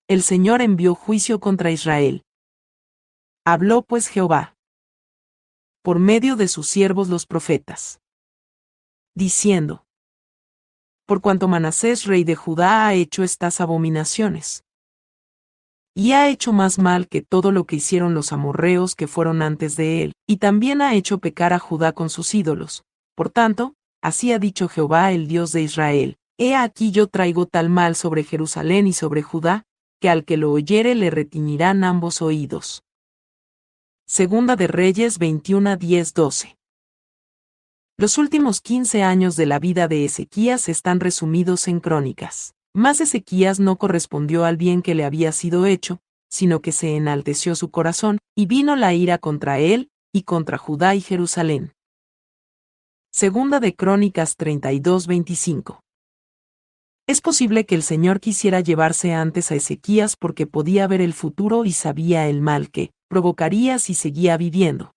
El 0.07 0.23
Señor 0.23 0.63
envió 0.63 0.95
juicio 0.95 1.41
contra 1.41 1.73
Israel. 1.73 2.23
Habló 3.45 3.83
pues 3.83 4.07
Jehová 4.07 4.55
por 5.83 5.99
medio 5.99 6.37
de 6.37 6.47
sus 6.47 6.69
siervos 6.69 7.09
los 7.09 7.27
profetas, 7.27 8.01
diciendo, 9.17 9.84
Por 11.07 11.21
cuanto 11.21 11.49
Manasés 11.49 12.05
rey 12.05 12.25
de 12.25 12.35
Judá 12.35 12.87
ha 12.87 12.95
hecho 12.95 13.23
estas 13.23 13.61
abominaciones, 13.61 14.65
y 15.95 16.13
ha 16.13 16.29
hecho 16.29 16.53
más 16.53 16.79
mal 16.79 17.09
que 17.09 17.23
todo 17.23 17.53
lo 17.53 17.65
que 17.65 17.77
hicieron 17.77 18.15
los 18.15 18.33
amorreos 18.33 18.97
que 18.97 19.07
fueron 19.07 19.43
antes 19.43 19.77
de 19.77 20.03
él, 20.03 20.13
y 20.27 20.39
también 20.39 20.83
ha 20.83 20.95
hecho 20.95 21.19
pecar 21.19 21.53
a 21.53 21.61
Judá 21.61 21.93
con 21.93 22.11
sus 22.11 22.35
ídolos. 22.35 22.83
Por 23.15 23.31
tanto, 23.31 23.75
así 24.03 24.33
ha 24.33 24.41
dicho 24.41 24.69
Jehová 24.69 25.13
el 25.13 25.29
Dios 25.29 25.53
de 25.53 25.63
Israel, 25.63 26.17
He 26.37 26.57
aquí 26.57 26.91
yo 26.91 27.07
traigo 27.07 27.47
tal 27.47 27.71
mal 27.71 27.95
sobre 27.95 28.25
Jerusalén 28.25 28.89
y 28.89 28.93
sobre 28.93 29.23
Judá, 29.23 29.63
que 30.01 30.09
al 30.09 30.25
que 30.25 30.37
lo 30.37 30.51
oyere 30.51 30.97
le 30.97 31.11
retiñirán 31.11 31.85
ambos 31.85 32.23
oídos. 32.23 32.83
Segunda 34.07 34.57
de 34.57 34.67
Reyes 34.67 35.19
21 35.19 35.77
10 35.77 36.13
12. 36.13 36.57
Los 37.97 38.19
últimos 38.19 38.61
15 38.61 39.05
años 39.05 39.37
de 39.37 39.47
la 39.47 39.61
vida 39.61 39.87
de 39.87 40.05
Ezequías 40.05 40.69
están 40.69 40.99
resumidos 40.99 41.69
en 41.69 41.79
crónicas. 41.79 42.55
Más 42.75 43.01
Ezequías 43.01 43.61
no 43.61 43.77
correspondió 43.77 44.45
al 44.45 44.57
bien 44.57 44.83
que 44.83 44.97
le 44.97 45.05
había 45.05 45.31
sido 45.31 45.65
hecho, 45.65 46.01
sino 46.29 46.61
que 46.61 46.73
se 46.73 46.97
enalteció 46.97 47.55
su 47.55 47.71
corazón, 47.71 48.19
y 48.35 48.47
vino 48.47 48.75
la 48.75 48.95
ira 48.95 49.19
contra 49.19 49.61
él, 49.61 49.91
y 50.13 50.23
contra 50.23 50.59
Judá 50.59 50.97
y 50.97 51.03
Jerusalén. 51.03 51.73
Segunda 53.13 53.61
de 53.61 53.77
Crónicas 53.77 54.37
32-25. 54.37 55.79
Es 57.07 57.21
posible 57.21 57.65
que 57.65 57.77
el 57.77 57.85
Señor 57.85 58.19
quisiera 58.19 58.59
llevarse 58.59 59.13
antes 59.13 59.53
a 59.53 59.55
Ezequías 59.55 60.17
porque 60.17 60.49
podía 60.49 60.89
ver 60.89 61.01
el 61.01 61.13
futuro 61.13 61.65
y 61.65 61.71
sabía 61.71 62.27
el 62.29 62.41
mal 62.41 62.73
que 62.73 62.91
provocaría 63.09 63.79
si 63.79 63.95
seguía 63.95 64.37
viviendo. 64.37 64.94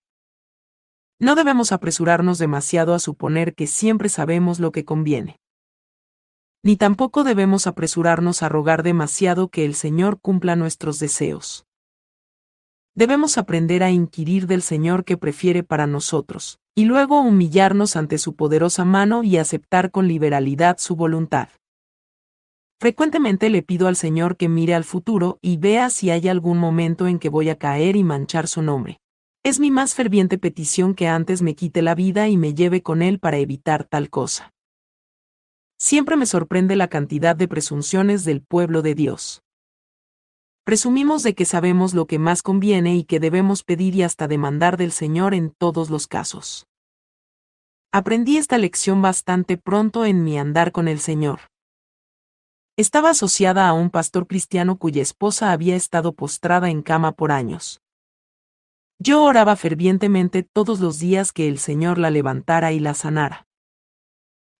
No 1.20 1.34
debemos 1.34 1.72
apresurarnos 1.72 2.38
demasiado 2.38 2.94
a 2.94 3.00
suponer 3.00 3.54
que 3.54 3.66
siempre 3.66 4.08
sabemos 4.08 4.60
lo 4.60 4.70
que 4.70 4.84
conviene. 4.84 5.40
Ni 6.62 6.76
tampoco 6.76 7.24
debemos 7.24 7.66
apresurarnos 7.66 8.42
a 8.42 8.48
rogar 8.48 8.82
demasiado 8.82 9.48
que 9.48 9.64
el 9.64 9.74
Señor 9.74 10.20
cumpla 10.20 10.54
nuestros 10.54 10.98
deseos. 10.98 11.66
Debemos 12.94 13.38
aprender 13.38 13.82
a 13.82 13.90
inquirir 13.90 14.46
del 14.46 14.62
Señor 14.62 15.04
que 15.04 15.16
prefiere 15.16 15.62
para 15.62 15.86
nosotros, 15.86 16.58
y 16.74 16.84
luego 16.84 17.20
humillarnos 17.20 17.96
ante 17.96 18.18
su 18.18 18.34
poderosa 18.34 18.84
mano 18.84 19.22
y 19.22 19.38
aceptar 19.38 19.90
con 19.90 20.08
liberalidad 20.08 20.78
su 20.78 20.94
voluntad. 20.96 21.48
Frecuentemente 22.80 23.50
le 23.50 23.62
pido 23.62 23.88
al 23.88 23.96
Señor 23.96 24.36
que 24.36 24.48
mire 24.48 24.74
al 24.74 24.84
futuro 24.84 25.38
y 25.42 25.56
vea 25.56 25.90
si 25.90 26.10
hay 26.10 26.28
algún 26.28 26.58
momento 26.58 27.08
en 27.08 27.18
que 27.18 27.28
voy 27.28 27.50
a 27.50 27.58
caer 27.58 27.96
y 27.96 28.04
manchar 28.04 28.46
su 28.46 28.62
nombre. 28.62 29.00
Es 29.48 29.60
mi 29.60 29.70
más 29.70 29.94
ferviente 29.94 30.36
petición 30.36 30.94
que 30.94 31.08
antes 31.08 31.40
me 31.40 31.54
quite 31.54 31.80
la 31.80 31.94
vida 31.94 32.28
y 32.28 32.36
me 32.36 32.52
lleve 32.52 32.82
con 32.82 33.00
él 33.00 33.18
para 33.18 33.38
evitar 33.38 33.84
tal 33.84 34.10
cosa. 34.10 34.52
Siempre 35.78 36.18
me 36.18 36.26
sorprende 36.26 36.76
la 36.76 36.88
cantidad 36.88 37.34
de 37.34 37.48
presunciones 37.48 38.26
del 38.26 38.42
pueblo 38.42 38.82
de 38.82 38.94
Dios. 38.94 39.42
Presumimos 40.64 41.22
de 41.22 41.34
que 41.34 41.46
sabemos 41.46 41.94
lo 41.94 42.06
que 42.06 42.18
más 42.18 42.42
conviene 42.42 42.94
y 42.96 43.04
que 43.04 43.20
debemos 43.20 43.62
pedir 43.62 43.94
y 43.94 44.02
hasta 44.02 44.28
demandar 44.28 44.76
del 44.76 44.92
Señor 44.92 45.32
en 45.32 45.48
todos 45.48 45.88
los 45.88 46.06
casos. 46.06 46.66
Aprendí 47.90 48.36
esta 48.36 48.58
lección 48.58 49.00
bastante 49.00 49.56
pronto 49.56 50.04
en 50.04 50.24
mi 50.24 50.38
andar 50.38 50.72
con 50.72 50.88
el 50.88 51.00
Señor. 51.00 51.40
Estaba 52.76 53.08
asociada 53.08 53.66
a 53.66 53.72
un 53.72 53.88
pastor 53.88 54.26
cristiano 54.26 54.76
cuya 54.76 55.00
esposa 55.00 55.52
había 55.52 55.74
estado 55.74 56.12
postrada 56.12 56.68
en 56.68 56.82
cama 56.82 57.12
por 57.12 57.32
años. 57.32 57.80
Yo 58.98 59.22
oraba 59.22 59.56
fervientemente 59.56 60.42
todos 60.42 60.80
los 60.80 60.98
días 60.98 61.32
que 61.32 61.48
el 61.48 61.58
Señor 61.58 61.98
la 61.98 62.10
levantara 62.10 62.72
y 62.72 62.80
la 62.80 62.94
sanara. 62.94 63.46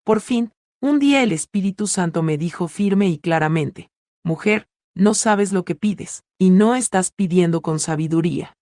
Por 0.04 0.20
fin, 0.20 0.52
un 0.80 0.98
día 0.98 1.22
el 1.22 1.32
Espíritu 1.32 1.86
Santo 1.86 2.22
me 2.22 2.38
dijo 2.38 2.68
firme 2.68 3.08
y 3.08 3.18
claramente, 3.18 3.90
Mujer, 4.24 4.68
no 4.94 5.14
sabes 5.14 5.52
lo 5.52 5.64
que 5.64 5.74
pides, 5.74 6.22
y 6.38 6.50
no 6.50 6.74
estás 6.74 7.10
pidiendo 7.10 7.62
con 7.62 7.78
sabiduría. 7.80 8.54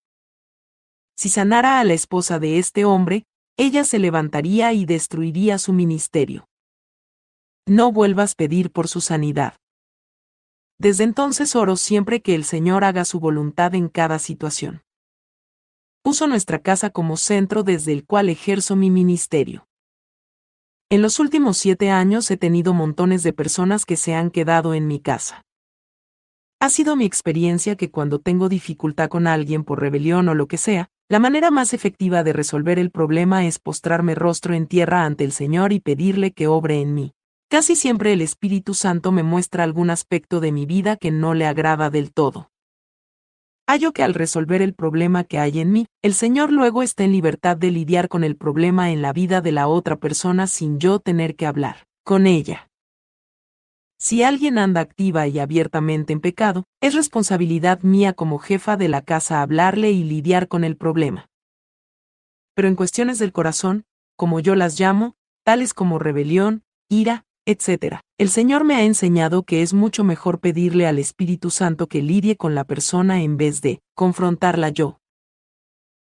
Si 1.17 1.29
sanara 1.29 1.81
a 1.81 1.85
la 1.85 1.95
esposa 1.95 2.39
de 2.39 2.59
este 2.59 2.85
hombre, 2.85 3.25
ella 3.57 3.85
se 3.85 3.99
levantaría 3.99 4.73
y 4.73 4.85
destruiría 4.85 5.59
su 5.59 5.73
ministerio 5.73 6.47
no 7.69 7.91
vuelvas 7.91 8.33
a 8.33 8.37
pedir 8.37 8.71
por 8.71 8.87
su 8.87 9.01
sanidad. 9.01 9.57
Desde 10.79 11.05
entonces 11.05 11.57
oro 11.57 11.77
siempre 11.77 12.23
que 12.23 12.35
el 12.35 12.45
Señor 12.45 12.85
haga 12.85 13.05
su 13.05 13.19
voluntad 13.19 13.75
en 13.75 13.89
cada 13.89 14.19
situación. 14.19 14.83
Uso 16.07 16.29
nuestra 16.29 16.61
casa 16.61 16.91
como 16.91 17.17
centro 17.17 17.65
desde 17.65 17.93
el 17.93 18.07
cual 18.07 18.29
ejerzo 18.29 18.77
mi 18.77 18.91
ministerio. 18.91 19.67
En 20.89 21.03
los 21.03 21.19
últimos 21.19 21.57
siete 21.57 21.91
años 21.91 22.31
he 22.31 22.37
tenido 22.37 22.75
montones 22.75 23.25
de 23.25 23.33
personas 23.33 23.85
que 23.85 23.97
se 23.97 24.15
han 24.15 24.31
quedado 24.31 24.73
en 24.73 24.87
mi 24.87 25.01
casa. 25.01 25.45
Ha 26.61 26.71
sido 26.71 26.95
mi 26.95 27.07
experiencia 27.07 27.75
que 27.75 27.91
cuando 27.91 28.21
tengo 28.21 28.49
dificultad 28.49 29.09
con 29.09 29.27
alguien 29.27 29.65
por 29.65 29.81
rebelión 29.81 30.29
o 30.29 30.35
lo 30.35 30.47
que 30.47 30.59
sea, 30.59 30.91
la 31.09 31.19
manera 31.19 31.51
más 31.51 31.75
efectiva 31.75 32.23
de 32.23 32.33
resolver 32.33 32.79
el 32.79 32.93
problema 32.93 33.45
es 33.45 33.59
postrarme 33.59 34.15
rostro 34.15 34.55
en 34.55 34.69
tierra 34.69 35.05
ante 35.05 35.25
el 35.25 35.33
Señor 35.33 35.73
y 35.73 35.81
pedirle 35.81 36.31
que 36.31 36.47
obre 36.47 36.81
en 36.81 36.95
mí. 36.95 37.15
Casi 37.49 37.75
siempre 37.75 38.13
el 38.13 38.23
Espíritu 38.23 38.75
Santo 38.75 39.11
me 39.11 39.25
muestra 39.25 39.65
algún 39.65 39.91
aspecto 39.91 40.39
de 40.39 40.53
mi 40.53 40.67
vida 40.67 40.97
que 40.97 41.11
no 41.11 41.35
le 41.35 41.47
agrada 41.47 41.91
del 41.91 42.13
todo. 42.13 42.53
Hallo 43.69 43.93
que 43.93 44.05
al 44.05 44.15
resolver 44.15 44.63
el 44.63 44.75
problema 44.75 45.25
que 45.25 45.41
hay 45.41 45.59
en 45.59 45.73
mí, 45.73 45.87
el 46.01 46.15
Señor 46.15 46.53
luego 46.53 46.85
está 46.85 47.03
en 47.03 47.11
libertad 47.11 47.57
de 47.57 47.73
lidiar 47.73 48.09
con 48.09 48.23
el 48.23 48.37
problema 48.37 48.93
en 48.93 49.03
la 49.03 49.13
vida 49.13 49.41
de 49.41 49.51
la 49.51 49.67
otra 49.67 49.97
persona 49.97 50.47
sin 50.47 50.79
yo 50.79 51.01
tener 51.01 51.35
que 51.35 51.47
hablar 51.47 51.89
con 52.05 52.29
ella. 52.29 52.71
Si 53.99 54.23
alguien 54.23 54.59
anda 54.59 54.81
activa 54.83 55.27
y 55.27 55.41
abiertamente 55.41 56.13
en 56.13 56.21
pecado, 56.21 56.63
es 56.81 56.95
responsabilidad 56.95 57.81
mía 57.83 58.13
como 58.13 58.39
jefa 58.39 58.77
de 58.77 58.89
la 58.89 59.03
casa 59.03 59.43
hablarle 59.43 59.91
y 59.91 60.05
lidiar 60.05 60.47
con 60.47 60.63
el 60.63 60.77
problema. 60.77 61.29
Pero 62.55 62.69
en 62.69 62.77
cuestiones 62.77 63.19
del 63.19 63.33
corazón, 63.33 63.85
como 64.15 64.39
yo 64.39 64.55
las 64.55 64.79
llamo, 64.79 65.17
tales 65.43 65.75
como 65.75 65.99
rebelión, 65.99 66.63
ira, 66.89 67.26
etc. 67.47 68.01
El 68.19 68.29
Señor 68.29 68.65
me 68.65 68.75
ha 68.75 68.83
enseñado 68.83 69.45
que 69.45 69.63
es 69.63 69.73
mucho 69.73 70.05
mejor 70.05 70.41
pedirle 70.41 70.87
al 70.87 70.99
Espíritu 70.99 71.51
Santo 71.51 71.87
que 71.87 72.03
lidie 72.03 72.37
con 72.37 72.55
la 72.55 72.65
persona 72.65 73.23
en 73.23 73.37
vez 73.37 73.63
de 73.63 73.81
confrontarla 73.95 74.69
yo. 74.69 74.99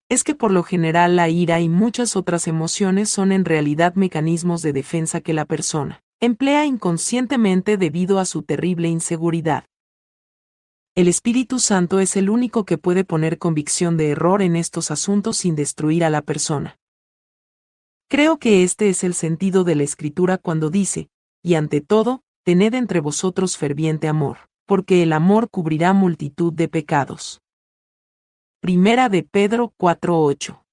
Es 0.08 0.24
que 0.24 0.34
por 0.34 0.50
lo 0.50 0.62
general 0.62 1.16
la 1.16 1.28
ira 1.28 1.60
y 1.60 1.68
muchas 1.68 2.16
otras 2.16 2.48
emociones 2.48 3.10
son 3.10 3.30
en 3.30 3.44
realidad 3.44 3.94
mecanismos 3.94 4.62
de 4.62 4.72
defensa 4.72 5.20
que 5.20 5.34
la 5.34 5.44
persona 5.44 6.02
emplea 6.20 6.64
inconscientemente 6.64 7.76
debido 7.76 8.18
a 8.18 8.24
su 8.24 8.42
terrible 8.42 8.88
inseguridad. 8.88 9.66
El 10.96 11.06
Espíritu 11.06 11.60
Santo 11.60 12.00
es 12.00 12.16
el 12.16 12.28
único 12.28 12.64
que 12.64 12.76
puede 12.76 13.04
poner 13.04 13.38
convicción 13.38 13.96
de 13.96 14.10
error 14.10 14.42
en 14.42 14.56
estos 14.56 14.90
asuntos 14.90 15.36
sin 15.36 15.54
destruir 15.54 16.02
a 16.02 16.10
la 16.10 16.22
persona. 16.22 16.76
Creo 18.08 18.38
que 18.38 18.64
este 18.64 18.88
es 18.88 19.04
el 19.04 19.14
sentido 19.14 19.62
de 19.62 19.76
la 19.76 19.84
Escritura 19.84 20.38
cuando 20.38 20.70
dice, 20.70 21.08
y 21.42 21.54
ante 21.54 21.80
todo, 21.80 22.22
tened 22.44 22.74
entre 22.74 23.00
vosotros 23.00 23.56
ferviente 23.56 24.08
amor, 24.08 24.48
porque 24.66 25.02
el 25.02 25.12
amor 25.12 25.50
cubrirá 25.50 25.92
multitud 25.92 26.52
de 26.52 26.68
pecados. 26.68 27.40
Primera 28.60 29.08
de 29.08 29.22
Pedro 29.22 29.72
4:8. 29.76 30.64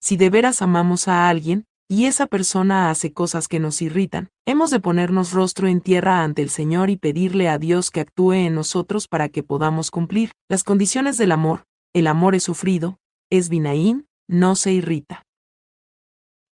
Si 0.00 0.16
de 0.16 0.30
veras 0.30 0.62
amamos 0.62 1.08
a 1.08 1.28
alguien, 1.28 1.64
y 1.88 2.06
esa 2.06 2.26
persona 2.26 2.90
hace 2.90 3.12
cosas 3.12 3.48
que 3.48 3.60
nos 3.60 3.82
irritan, 3.82 4.30
hemos 4.46 4.70
de 4.70 4.80
ponernos 4.80 5.32
rostro 5.32 5.68
en 5.68 5.80
tierra 5.80 6.22
ante 6.22 6.40
el 6.42 6.48
Señor 6.48 6.88
y 6.88 6.96
pedirle 6.96 7.48
a 7.48 7.58
Dios 7.58 7.90
que 7.90 8.00
actúe 8.00 8.32
en 8.32 8.54
nosotros 8.54 9.08
para 9.08 9.28
que 9.28 9.42
podamos 9.42 9.90
cumplir 9.90 10.32
las 10.48 10.64
condiciones 10.64 11.18
del 11.18 11.32
amor. 11.32 11.64
El 11.92 12.06
amor 12.06 12.34
es 12.34 12.44
sufrido, 12.44 12.98
es 13.30 13.48
binaín, 13.48 14.06
no 14.28 14.56
se 14.56 14.72
irrita. 14.72 15.26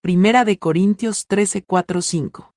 Primera 0.02 0.44
de 0.44 0.58
Corintios 0.58 1.26
13, 1.26 1.64
5 2.00 2.52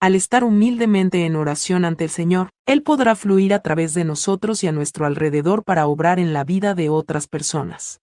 al 0.00 0.14
estar 0.14 0.44
humildemente 0.44 1.26
en 1.26 1.36
oración 1.36 1.84
ante 1.84 2.04
el 2.04 2.10
Señor, 2.10 2.48
Él 2.66 2.82
podrá 2.82 3.14
fluir 3.14 3.52
a 3.52 3.60
través 3.60 3.92
de 3.92 4.04
nosotros 4.04 4.64
y 4.64 4.66
a 4.66 4.72
nuestro 4.72 5.04
alrededor 5.04 5.62
para 5.62 5.86
obrar 5.86 6.18
en 6.18 6.32
la 6.32 6.42
vida 6.42 6.74
de 6.74 6.88
otras 6.88 7.28
personas. 7.28 8.00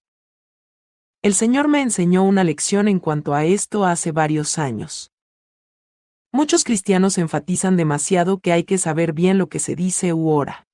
El 1.24 1.34
Señor 1.34 1.68
me 1.68 1.82
enseñó 1.82 2.24
una 2.24 2.44
lección 2.44 2.88
en 2.88 3.00
cuanto 3.00 3.34
a 3.34 3.46
esto 3.46 3.84
hace 3.84 4.12
varios 4.12 4.60
años. 4.60 5.12
Muchos 6.32 6.64
cristianos 6.64 7.18
enfatizan 7.18 7.78
demasiado 7.78 8.40
que 8.40 8.52
hay 8.52 8.64
que 8.64 8.78
saber 8.78 9.14
bien 9.14 9.40
lo 9.40 9.50
que 9.50 9.58
se 9.58 9.76
dice 9.76 10.14
u 10.14 10.30
ora. 10.30 10.68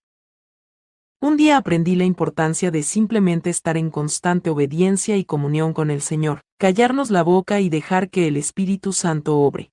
Un 1.22 1.38
día 1.38 1.56
aprendí 1.56 1.96
la 1.96 2.04
importancia 2.04 2.70
de 2.70 2.84
simplemente 2.84 3.50
estar 3.50 3.78
en 3.78 3.90
constante 3.90 4.50
obediencia 4.50 5.16
y 5.16 5.24
comunión 5.24 5.72
con 5.72 5.90
el 5.90 6.02
Señor, 6.02 6.42
callarnos 6.60 7.12
la 7.12 7.24
boca 7.24 7.62
y 7.62 7.70
dejar 7.70 8.10
que 8.10 8.28
el 8.28 8.36
Espíritu 8.36 8.92
Santo 8.92 9.38
obre. 9.38 9.73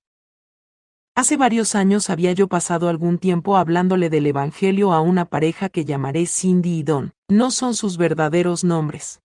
Hace 1.21 1.37
varios 1.37 1.75
años 1.75 2.09
había 2.09 2.31
yo 2.31 2.47
pasado 2.47 2.89
algún 2.89 3.19
tiempo 3.19 3.55
hablándole 3.55 4.09
del 4.09 4.25
Evangelio 4.25 4.91
a 4.91 5.01
una 5.01 5.25
pareja 5.25 5.69
que 5.69 5.85
llamaré 5.85 6.25
Cindy 6.25 6.79
y 6.79 6.81
Don. 6.81 7.13
No 7.29 7.51
son 7.51 7.75
sus 7.75 7.97
verdaderos 7.97 8.63
nombres. 8.63 9.21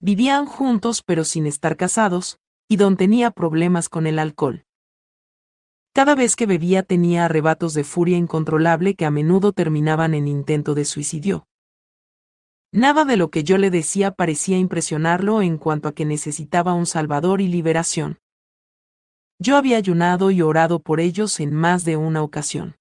Vivían 0.00 0.44
juntos 0.44 1.04
pero 1.06 1.22
sin 1.22 1.46
estar 1.46 1.76
casados, 1.76 2.40
y 2.68 2.78
Don 2.78 2.96
tenía 2.96 3.30
problemas 3.30 3.88
con 3.88 4.08
el 4.08 4.18
alcohol. 4.18 4.64
Cada 5.94 6.16
vez 6.16 6.34
que 6.34 6.46
bebía 6.46 6.82
tenía 6.82 7.26
arrebatos 7.26 7.72
de 7.72 7.84
furia 7.84 8.16
incontrolable 8.16 8.96
que 8.96 9.06
a 9.06 9.12
menudo 9.12 9.52
terminaban 9.52 10.14
en 10.14 10.26
intento 10.26 10.74
de 10.74 10.84
suicidio. 10.84 11.46
Nada 12.72 13.04
de 13.04 13.16
lo 13.16 13.30
que 13.30 13.44
yo 13.44 13.56
le 13.56 13.70
decía 13.70 14.10
parecía 14.10 14.58
impresionarlo 14.58 15.42
en 15.42 15.58
cuanto 15.58 15.86
a 15.86 15.94
que 15.94 16.04
necesitaba 16.04 16.74
un 16.74 16.86
salvador 16.86 17.40
y 17.40 17.46
liberación. 17.46 18.18
Yo 19.38 19.56
había 19.56 19.76
ayunado 19.76 20.30
y 20.30 20.40
orado 20.40 20.80
por 20.80 20.98
ellos 20.98 21.40
en 21.40 21.54
más 21.54 21.84
de 21.84 21.96
una 21.96 22.22
ocasión. 22.22 22.76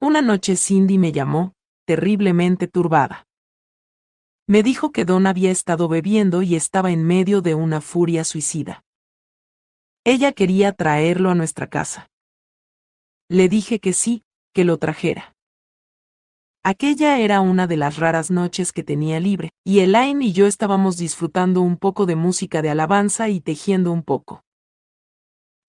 Una 0.00 0.20
noche 0.20 0.56
Cindy 0.56 0.98
me 0.98 1.12
llamó, 1.12 1.54
terriblemente 1.86 2.66
turbada. 2.66 3.26
Me 4.48 4.62
dijo 4.62 4.92
que 4.92 5.04
Don 5.04 5.26
había 5.26 5.50
estado 5.50 5.88
bebiendo 5.88 6.42
y 6.42 6.56
estaba 6.56 6.90
en 6.90 7.04
medio 7.04 7.40
de 7.40 7.54
una 7.54 7.80
furia 7.80 8.24
suicida. 8.24 8.82
Ella 10.04 10.32
quería 10.32 10.72
traerlo 10.72 11.30
a 11.30 11.34
nuestra 11.34 11.68
casa. 11.68 12.08
Le 13.28 13.48
dije 13.48 13.78
que 13.78 13.92
sí, 13.92 14.24
que 14.54 14.64
lo 14.64 14.78
trajera. 14.78 15.36
Aquella 16.64 17.18
era 17.20 17.40
una 17.40 17.66
de 17.66 17.76
las 17.76 17.98
raras 17.98 18.30
noches 18.30 18.72
que 18.72 18.82
tenía 18.82 19.20
libre, 19.20 19.50
y 19.64 19.80
Elaine 19.80 20.24
y 20.24 20.32
yo 20.32 20.46
estábamos 20.46 20.96
disfrutando 20.96 21.60
un 21.60 21.76
poco 21.76 22.06
de 22.06 22.16
música 22.16 22.62
de 22.62 22.70
alabanza 22.70 23.28
y 23.28 23.40
tejiendo 23.40 23.92
un 23.92 24.02
poco. 24.02 24.42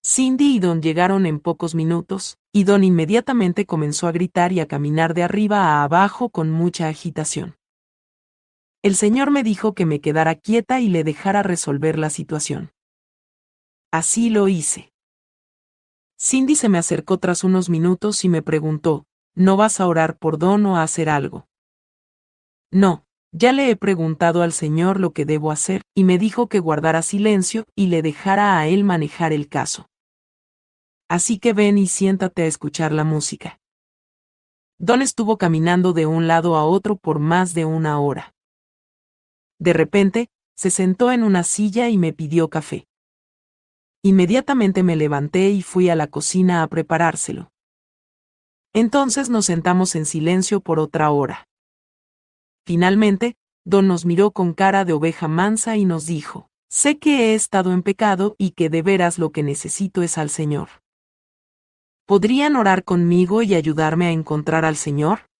Cindy 0.02 0.54
y 0.54 0.58
Don 0.60 0.80
llegaron 0.80 1.26
en 1.26 1.40
pocos 1.40 1.74
minutos, 1.74 2.38
y 2.52 2.64
Don 2.64 2.84
inmediatamente 2.84 3.66
comenzó 3.66 4.06
a 4.06 4.12
gritar 4.12 4.50
y 4.52 4.60
a 4.60 4.66
caminar 4.66 5.12
de 5.12 5.22
arriba 5.22 5.58
a 5.58 5.82
abajo 5.82 6.30
con 6.30 6.50
mucha 6.50 6.88
agitación. 6.88 7.56
El 8.82 8.96
Señor 8.96 9.30
me 9.30 9.42
dijo 9.42 9.74
que 9.74 9.84
me 9.84 10.00
quedara 10.00 10.36
quieta 10.36 10.80
y 10.80 10.88
le 10.88 11.04
dejara 11.04 11.42
resolver 11.42 11.98
la 11.98 12.08
situación. 12.08 12.72
Así 13.92 14.30
lo 14.30 14.48
hice. 14.48 14.90
Cindy 16.18 16.54
se 16.54 16.70
me 16.70 16.78
acercó 16.78 17.18
tras 17.18 17.44
unos 17.44 17.68
minutos 17.68 18.24
y 18.24 18.30
me 18.30 18.40
preguntó, 18.40 19.04
¿no 19.34 19.58
vas 19.58 19.80
a 19.80 19.86
orar 19.86 20.16
por 20.16 20.38
Don 20.38 20.64
o 20.64 20.78
a 20.78 20.82
hacer 20.82 21.10
algo? 21.10 21.46
No, 22.70 23.04
ya 23.32 23.52
le 23.52 23.68
he 23.68 23.76
preguntado 23.76 24.40
al 24.40 24.52
Señor 24.52 24.98
lo 24.98 25.12
que 25.12 25.26
debo 25.26 25.50
hacer, 25.50 25.82
y 25.94 26.04
me 26.04 26.16
dijo 26.16 26.48
que 26.48 26.58
guardara 26.58 27.02
silencio 27.02 27.66
y 27.74 27.88
le 27.88 28.00
dejara 28.00 28.58
a 28.58 28.66
él 28.66 28.82
manejar 28.82 29.34
el 29.34 29.48
caso. 29.48 29.89
Así 31.10 31.40
que 31.40 31.52
ven 31.52 31.76
y 31.76 31.88
siéntate 31.88 32.42
a 32.42 32.46
escuchar 32.46 32.92
la 32.92 33.02
música. 33.02 33.58
Don 34.78 35.02
estuvo 35.02 35.38
caminando 35.38 35.92
de 35.92 36.06
un 36.06 36.28
lado 36.28 36.54
a 36.54 36.64
otro 36.64 36.94
por 36.94 37.18
más 37.18 37.52
de 37.52 37.64
una 37.64 37.98
hora. 37.98 38.32
De 39.58 39.72
repente, 39.72 40.28
se 40.56 40.70
sentó 40.70 41.10
en 41.10 41.24
una 41.24 41.42
silla 41.42 41.88
y 41.88 41.98
me 41.98 42.12
pidió 42.12 42.48
café. 42.48 42.86
Inmediatamente 44.04 44.84
me 44.84 44.94
levanté 44.94 45.50
y 45.50 45.62
fui 45.62 45.90
a 45.90 45.96
la 45.96 46.06
cocina 46.06 46.62
a 46.62 46.68
preparárselo. 46.68 47.50
Entonces 48.72 49.30
nos 49.30 49.46
sentamos 49.46 49.96
en 49.96 50.06
silencio 50.06 50.60
por 50.60 50.78
otra 50.78 51.10
hora. 51.10 51.48
Finalmente, 52.64 53.34
Don 53.64 53.88
nos 53.88 54.06
miró 54.06 54.30
con 54.30 54.54
cara 54.54 54.84
de 54.84 54.92
oveja 54.92 55.26
mansa 55.26 55.76
y 55.76 55.84
nos 55.84 56.06
dijo, 56.06 56.48
sé 56.68 57.00
que 57.00 57.32
he 57.32 57.34
estado 57.34 57.72
en 57.72 57.82
pecado 57.82 58.36
y 58.38 58.52
que 58.52 58.70
de 58.70 58.82
veras 58.82 59.18
lo 59.18 59.32
que 59.32 59.42
necesito 59.42 60.02
es 60.02 60.16
al 60.16 60.30
Señor. 60.30 60.68
¿Podrían 62.10 62.56
orar 62.56 62.82
conmigo 62.82 63.40
y 63.42 63.54
ayudarme 63.54 64.06
a 64.06 64.10
encontrar 64.10 64.64
al 64.64 64.74
Señor? 64.74 65.30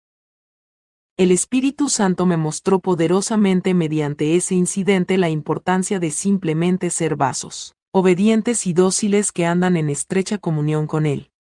El 1.17 1.33
Espíritu 1.33 1.89
Santo 1.89 2.27
me 2.27 2.37
mostró 2.37 2.79
poderosamente 2.79 3.75
mediante 3.75 4.37
ese 4.37 4.55
incidente 4.55 5.19
la 5.19 5.31
importancia 5.31 5.99
de 5.99 6.13
simplemente 6.13 6.91
ser 6.91 7.17
vasos, 7.17 7.75
obedientes 7.91 8.69
y 8.69 8.73
dóciles 8.73 9.33
que 9.33 9.47
andan 9.47 9.77
en 9.77 9.91
estrecha 9.91 10.39
comunión 10.39 10.87
con 10.87 11.07
Él. 11.07 11.33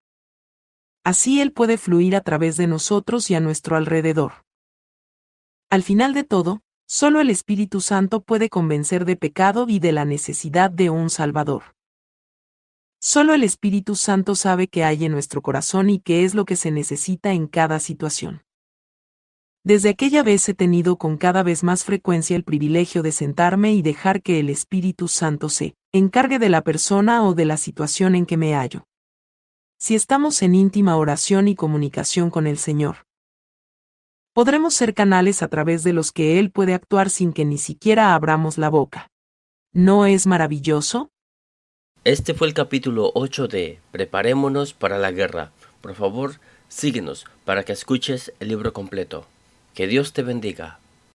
Así 1.03 1.41
Él 1.41 1.51
puede 1.51 1.77
fluir 1.77 2.15
a 2.15 2.21
través 2.21 2.57
de 2.57 2.65
nosotros 2.65 3.29
y 3.29 3.35
a 3.35 3.39
nuestro 3.39 3.75
alrededor. 3.75 4.31
Al 5.69 5.83
final 5.83 6.15
de 6.15 6.23
todo, 6.23 6.63
solo 6.87 7.21
el 7.21 7.29
Espíritu 7.29 7.81
Santo 7.81 8.21
puede 8.23 8.49
convencer 8.49 9.05
de 9.05 9.15
pecado 9.15 9.67
y 9.69 9.77
de 9.77 9.91
la 9.91 10.05
necesidad 10.05 10.71
de 10.71 10.89
un 10.89 11.11
Salvador. 11.11 11.75
Solo 13.01 13.33
el 13.33 13.43
Espíritu 13.43 13.95
Santo 13.95 14.35
sabe 14.35 14.67
qué 14.67 14.83
hay 14.83 15.05
en 15.05 15.13
nuestro 15.13 15.41
corazón 15.41 15.89
y 15.89 15.99
qué 15.99 16.25
es 16.25 16.35
lo 16.35 16.43
que 16.43 16.57
se 16.57 16.69
necesita 16.69 17.31
en 17.31 17.47
cada 17.47 17.79
situación. 17.79 18.43
Desde 19.63 19.89
aquella 19.89 20.21
vez 20.21 20.49
he 20.49 20.53
tenido 20.53 20.97
con 20.97 21.17
cada 21.17 21.41
vez 21.41 21.63
más 21.63 21.85
frecuencia 21.85 22.35
el 22.35 22.43
privilegio 22.43 23.01
de 23.01 23.13
sentarme 23.13 23.73
y 23.73 23.81
dejar 23.81 24.21
que 24.21 24.39
el 24.39 24.49
Espíritu 24.49 25.07
Santo 25.07 25.47
se 25.47 25.75
encargue 25.93 26.39
de 26.39 26.49
la 26.49 26.62
persona 26.62 27.23
o 27.23 27.33
de 27.33 27.45
la 27.45 27.55
situación 27.55 28.15
en 28.15 28.25
que 28.25 28.35
me 28.35 28.53
hallo. 28.53 28.85
Si 29.77 29.95
estamos 29.95 30.41
en 30.41 30.55
íntima 30.55 30.97
oración 30.97 31.47
y 31.47 31.55
comunicación 31.55 32.29
con 32.29 32.47
el 32.47 32.57
Señor, 32.57 33.05
podremos 34.33 34.73
ser 34.73 34.93
canales 34.93 35.41
a 35.41 35.47
través 35.47 35.83
de 35.83 35.93
los 35.93 36.12
que 36.12 36.38
Él 36.38 36.51
puede 36.51 36.73
actuar 36.73 37.09
sin 37.09 37.31
que 37.31 37.45
ni 37.45 37.57
siquiera 37.57 38.13
abramos 38.13 38.57
la 38.57 38.69
boca. 38.69 39.09
¿No 39.71 40.05
es 40.05 40.27
maravilloso? 40.27 41.12
Este 42.05 42.33
fue 42.33 42.47
el 42.47 42.53
capítulo 42.53 43.12
8 43.13 43.49
de 43.49 43.77
Preparémonos 43.91 44.73
para 44.73 44.97
la 44.97 45.12
guerra. 45.12 45.51
Por 45.81 45.95
favor, 45.95 46.35
síguenos 46.69 47.25
para 47.43 47.63
que 47.63 47.73
escuches 47.73 48.31
el 48.39 48.47
libro 48.47 48.71
completo. 48.71 49.27
Que 49.73 49.85
Dios 49.85 50.13
te 50.13 50.23
bendiga. 50.23 50.79